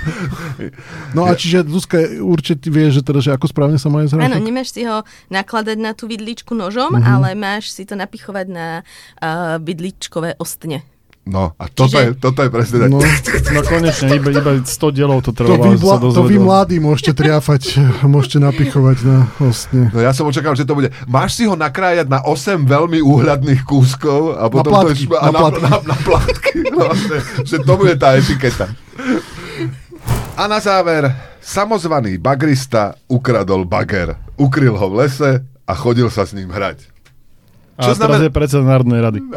No 1.11 1.27
a 1.27 1.35
čiže 1.35 1.67
Zuzka 1.67 1.99
určite 2.17 2.71
vie, 2.71 2.87
že 2.87 3.03
teda, 3.03 3.19
že 3.19 3.35
ako 3.35 3.51
správne 3.51 3.75
sa 3.75 3.91
má 3.91 3.99
jesť 3.99 4.15
Áno, 4.17 4.39
nemáš 4.39 4.71
si 4.71 4.87
ho 4.87 5.03
nakladať 5.27 5.75
na 5.75 5.91
tú 5.91 6.07
vidličku 6.07 6.55
nožom, 6.55 6.95
Mhm. 6.95 7.03
ale 7.03 7.27
máš 7.35 7.69
si 7.69 7.83
to 7.83 7.93
napichovať 7.93 8.47
na 8.47 8.67
uh, 9.19 9.59
vidličkové 9.59 10.39
ostne. 10.39 10.87
No 11.23 11.55
a 11.55 11.71
toto, 11.71 11.95
Čiže- 11.95 12.03
je, 12.03 12.09
toto 12.19 12.39
je 12.43 12.49
presne 12.49 12.77
tak. 12.77 12.89
No, 12.89 12.99
No 13.49 13.59
konečne, 13.63 14.11
iba, 14.11 14.27
iba 14.29 14.51
100 14.59 14.67
dielov 14.91 15.21
to 15.21 15.31
to, 15.31 15.39
trvalo. 15.39 15.55
vy, 15.55 15.69
aby 15.71 15.79
mla, 15.79 15.95
to 16.11 16.21
vy 16.21 16.35
mladí 16.37 16.77
môžete 16.77 17.11
triafať, 17.13 17.79
môžete 18.03 18.37
napichovať 18.37 18.97
na 19.03 19.17
ostne. 19.39 19.87
No 19.87 19.99
ja 19.99 20.11
som 20.11 20.25
očakával, 20.25 20.53
že 20.53 20.65
to 20.65 20.75
bude. 20.75 20.91
Máš 21.05 21.37
si 21.37 21.43
ho 21.43 21.55
nakrájať 21.55 22.05
na 22.05 22.19
8 22.19 22.35
veľmi 22.61 22.99
úhľadných 22.99 23.63
kúskov 23.63 24.35
a 24.35 24.51
potom 24.51 24.75
plátky, 24.75 25.05
to, 25.05 25.15
a 25.15 25.23
na 25.23 25.29
na, 25.29 25.39
plátky. 25.39 25.61
na, 25.61 25.71
na 25.81 25.97
plátky. 25.97 26.51
No, 26.73 26.89
že, 26.91 27.17
že 27.45 27.57
to 27.61 27.73
bude 27.73 27.95
tá 27.95 28.17
etiketa. 28.17 28.67
A 30.33 30.43
na 30.45 30.57
záver, 30.57 31.07
samozvaný 31.39 32.17
bagrista 32.17 32.99
ukradol 33.05 33.63
bager. 33.63 34.17
Ukryl 34.35 34.73
ho 34.73 34.87
v 34.89 34.95
lese 34.99 35.31
a 35.61 35.71
chodil 35.71 36.09
sa 36.09 36.25
s 36.25 36.33
ním 36.33 36.49
hrať. 36.49 36.83
A 37.75 37.85
Čo 37.85 37.93
teraz 37.93 37.97
znamená- 37.97 38.23
je 38.23 38.29
predseda 38.29 38.63
Národnej 38.65 38.99
rady. 38.99 39.19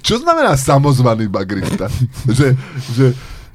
Čo 0.00 0.18
znamená 0.18 0.54
samozvaný 0.54 1.26
bagrista? 1.26 1.86
že, 2.38 2.54
že 2.92 3.06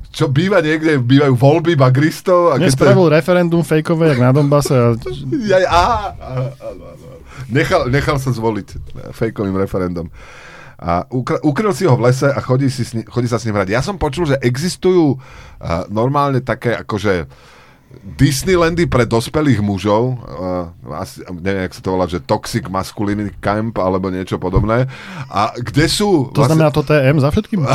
čo 0.10 0.30
býva 0.30 0.62
niekde, 0.62 1.02
bývajú 1.02 1.34
voľby 1.34 1.74
bagristov 1.74 2.54
a 2.54 2.62
Dnes 2.62 2.70
keď 2.70 2.70
je- 2.70 2.78
spravil 2.78 3.08
referendum 3.10 3.62
fejkové, 3.62 4.14
jak 4.14 4.22
na 4.22 4.30
Donbase 4.30 4.72
a 4.72 4.94
Ja, 5.42 5.58
aha, 5.66 5.98
aha, 6.14 6.46
áno, 6.62 6.84
áno. 6.86 7.06
Nechal, 7.50 7.90
nechal 7.90 8.18
sa 8.18 8.30
zvoliť 8.30 8.68
fejkovým 9.12 9.58
referendum. 9.58 10.08
A 10.78 11.08
ukr- 11.08 11.40
ukryl 11.42 11.72
si 11.72 11.84
ho 11.84 11.96
v 11.96 12.08
lese 12.08 12.28
a 12.28 12.40
chodí, 12.40 12.68
si 12.68 12.84
s 12.84 12.92
ni- 12.92 13.04
chodí 13.04 13.26
sa 13.26 13.40
s 13.40 13.46
ním 13.46 13.56
hrať. 13.56 13.70
Ja 13.70 13.80
som 13.80 13.96
počul, 13.96 14.28
že 14.28 14.38
existujú 14.38 15.16
uh, 15.16 15.20
normálne 15.88 16.40
také 16.40 16.76
akože 16.76 17.26
Disneylandy 18.04 18.86
pre 18.86 19.04
dospelých 19.04 19.60
mužov, 19.60 20.18
uh, 20.18 20.68
asi, 20.96 21.22
neviem, 21.36 21.64
jak 21.64 21.74
sa 21.74 21.82
to 21.82 21.90
volá, 21.90 22.06
že 22.06 22.20
Toxic 22.20 22.66
Masculinity 22.66 23.32
Camp 23.38 23.78
alebo 23.78 24.08
niečo 24.08 24.36
podobné. 24.36 24.90
A 25.28 25.54
kde 25.54 25.86
sú... 25.86 26.30
to 26.30 26.44
znamená 26.44 26.70
to 26.70 26.82
TM 26.82 27.18
za 27.18 27.30
všetkým? 27.30 27.64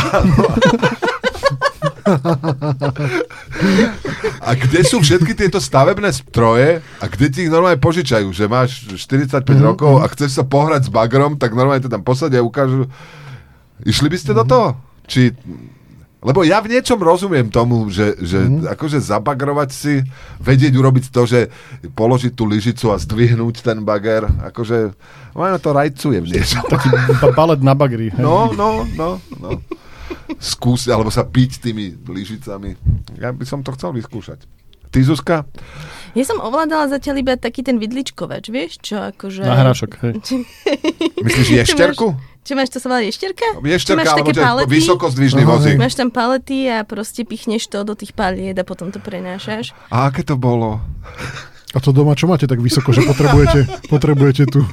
A 4.40 4.50
kde 4.54 4.80
sú 4.80 4.98
všetky 4.98 5.34
tieto 5.34 5.58
stavebné 5.58 6.08
stroje 6.08 6.80
a 6.96 7.04
kde 7.06 7.26
ti 7.28 7.38
ich 7.44 7.52
normálne 7.52 7.76
požičajú, 7.76 8.28
že 8.30 8.44
máš 8.46 8.88
45 8.88 9.44
Mhm, 9.44 9.60
rokov 9.62 9.92
a 9.98 10.08
chceš 10.08 10.32
sa 10.32 10.42
pohrať 10.42 10.88
s 10.88 10.90
bagrom, 10.90 11.36
tak 11.36 11.52
normálne 11.52 11.80
to 11.80 11.90
tam 11.90 12.00
posadia 12.00 12.40
a 12.40 12.46
ukážu. 12.46 12.88
Išli 13.82 14.08
by 14.08 14.16
ste 14.16 14.32
Mhm. 14.32 14.36
do 14.36 14.44
toho? 14.44 14.68
Či... 15.04 15.32
Lebo 16.18 16.42
ja 16.42 16.58
v 16.58 16.66
niečom 16.68 16.98
rozumiem 16.98 17.46
tomu, 17.46 17.86
že, 17.86 18.18
že 18.18 18.42
Mhm. 18.42 18.66
akože 18.68 18.98
zabagrovať 18.98 19.70
si, 19.70 20.02
vedieť 20.38 20.74
urobiť 20.74 21.04
to, 21.08 21.22
že 21.24 21.40
položiť 21.88 22.32
tú 22.32 22.42
lyžicu 22.44 22.88
a 22.88 22.98
zdvihnúť 22.98 23.62
ten 23.62 23.78
bager, 23.80 24.26
akože 24.44 24.98
možno 25.32 25.56
to 25.56 25.70
rajcujem 25.70 26.24
niečo. 26.24 26.58
Taký 26.64 26.90
ba- 26.90 27.06
balet 27.38 27.60
na 27.60 27.72
bagri. 27.72 28.10
hej. 28.10 28.18
No, 28.18 28.50
no, 28.50 28.82
no, 28.92 29.22
no. 29.36 29.62
Skúsiť, 30.34 30.90
alebo 30.90 31.08
sa 31.08 31.22
piť 31.22 31.60
tými 31.60 31.94
lyžicami. 32.00 32.74
Ja 33.16 33.30
by 33.30 33.44
som 33.44 33.60
to 33.60 33.70
chcel 33.72 33.92
vyskúšať. 33.92 34.42
Ty, 34.88 34.98
Zuzka? 35.04 35.44
Ja 36.12 36.24
som 36.24 36.40
ovládala 36.40 36.88
zatiaľ 36.88 37.20
iba 37.20 37.36
taký 37.36 37.60
ten 37.60 37.76
vidličkovač, 37.76 38.48
vieš, 38.48 38.80
čo 38.80 38.96
akože... 39.04 39.44
Na 39.44 39.54
hrášok, 39.54 39.90
hej. 40.00 40.12
Myslíš 41.24 41.48
ješterku? 41.62 42.16
Čo 42.48 42.56
máš, 42.56 42.72
to 42.72 42.80
sa 42.80 42.88
volá 42.88 43.04
ješterka? 43.04 43.60
Ješterka, 43.60 44.00
máš 44.00 44.08
alebo 44.08 44.32
také 44.32 44.40
palety? 44.40 44.72
vysokozdvižný 44.72 45.44
Aha, 45.44 45.52
vozík. 45.52 45.76
Máš 45.76 46.00
tam 46.00 46.08
palety 46.08 46.64
a 46.72 46.80
proste 46.80 47.28
pichneš 47.28 47.68
to 47.68 47.84
do 47.84 47.92
tých 47.92 48.16
paliet 48.16 48.56
a 48.56 48.64
potom 48.64 48.88
to 48.88 48.96
prenášaš. 49.04 49.76
A 49.92 50.08
aké 50.08 50.24
to 50.24 50.40
bolo? 50.40 50.80
A 51.76 51.78
to 51.84 51.92
doma 51.92 52.16
čo 52.16 52.24
máte 52.24 52.48
tak 52.48 52.64
vysoko, 52.64 52.96
že 52.96 53.04
potrebujete, 53.04 53.68
potrebujete 53.92 54.48
tu 54.48 54.64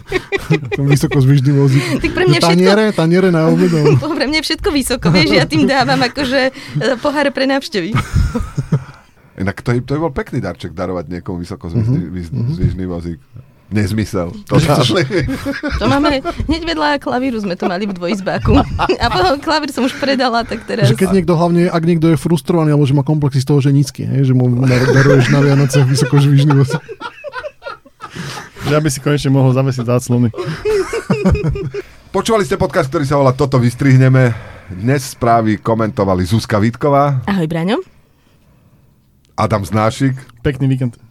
ten 0.48 0.88
vysoko 0.88 1.20
zvyžný 1.20 1.52
vozík? 1.52 1.84
Tak 2.00 2.12
pre 2.16 2.24
mňa 2.32 2.40
všetko... 2.40 2.56
Taniere, 2.56 2.86
taniere 2.96 3.28
na 3.28 3.52
obed. 3.52 3.68
alebo- 3.68 4.16
Pre 4.24 4.24
mňa 4.32 4.40
všetko 4.40 4.70
vysoko, 4.72 5.12
vieš, 5.12 5.36
ja 5.36 5.44
tým 5.44 5.68
dávam 5.68 6.00
akože 6.00 6.56
e, 6.56 6.96
pohár 7.04 7.28
pre 7.36 7.44
návštevy. 7.44 7.92
Inak 9.44 9.60
to, 9.60 9.76
to 9.84 10.00
by 10.00 10.08
bol 10.08 10.16
pekný 10.16 10.40
darček 10.40 10.72
darovať 10.72 11.12
niekomu 11.12 11.44
vysokozvižný 11.44 12.08
mm-hmm. 12.08 12.88
vozík. 12.88 13.20
Nezmysel. 13.76 14.32
To 14.48 14.56
To 15.82 15.86
máme, 15.92 16.24
hneď 16.48 16.62
vedľa 16.64 16.90
klavíru 17.04 17.36
sme 17.44 17.60
to 17.60 17.68
mali 17.68 17.84
v 17.84 17.92
dvojizbáku. 17.92 18.56
A 19.04 19.06
potom 19.12 19.36
klavír 19.44 19.76
som 19.76 19.84
už 19.84 20.00
predala, 20.00 20.48
tak 20.48 20.64
teraz... 20.64 20.88
Že 20.88 20.96
keď 20.96 21.10
niekto 21.12 21.36
hlavne, 21.36 21.68
ak 21.68 21.84
niekto 21.84 22.08
je 22.16 22.18
frustrovaný, 22.18 22.72
alebo 22.72 22.88
že 22.88 22.96
má 22.96 23.04
komplexy 23.04 23.44
z 23.44 23.48
toho, 23.52 23.60
že 23.60 23.76
nízky, 23.76 24.08
hej, 24.08 24.32
že 24.32 24.34
mu 24.34 24.48
dar- 24.64 24.88
daruješ 24.96 25.28
na 25.36 25.44
Vianoce 25.44 25.84
vysoko 25.84 26.16
zvyžný 26.16 26.56
vozík. 26.56 26.80
Že 28.66 28.74
aby 28.80 28.90
si 28.90 29.00
konečne 29.04 29.30
mohol 29.30 29.52
zavesiť 29.52 29.86
záclony. 29.86 30.32
Počúvali 32.16 32.48
ste 32.48 32.56
podcast, 32.56 32.88
ktorý 32.88 33.04
sa 33.04 33.20
volá 33.20 33.36
Toto 33.36 33.60
vystrihneme. 33.60 34.32
Dnes 34.72 35.14
správy 35.14 35.62
komentovali 35.62 36.26
Zuzka 36.26 36.58
Vítková, 36.58 37.22
Ahoj, 37.30 37.46
Braňo. 37.46 37.78
Adam 39.38 39.62
Znášik, 39.68 40.16
Pekný 40.42 40.66
víkend. 40.66 41.05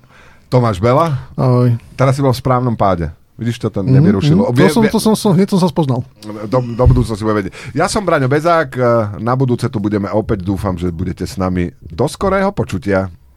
Tomáš 0.55 0.79
Bela. 0.79 1.19
Ahoj. 1.35 1.75
Teraz 1.99 2.15
si 2.15 2.23
bol 2.23 2.31
v 2.31 2.39
správnom 2.39 2.79
páde. 2.79 3.11
Vidíš, 3.35 3.59
to 3.59 3.75
tam 3.75 3.91
nevyrušilo. 3.91 4.47
Mm, 4.47 4.55
to, 4.55 4.71
som, 4.71 4.83
to 4.87 4.99
som, 5.03 5.15
som, 5.19 5.31
hneď 5.35 5.51
som 5.51 5.59
sa 5.59 5.67
spoznal. 5.67 6.07
Do, 6.47 6.63
do 6.63 6.85
budúcnosti 6.87 7.27
bude 7.27 7.43
vedieť. 7.43 7.75
Ja 7.75 7.91
som 7.91 8.07
Braňo 8.07 8.31
Bezák, 8.31 8.71
eh, 8.79 8.87
na 9.19 9.35
budúce 9.35 9.67
tu 9.67 9.83
budeme 9.83 10.07
opäť, 10.07 10.47
dúfam, 10.47 10.79
že 10.79 10.95
budete 10.95 11.27
s 11.27 11.35
nami 11.35 11.75
do 11.83 12.07
skorého 12.07 12.55
počutia. 12.55 13.11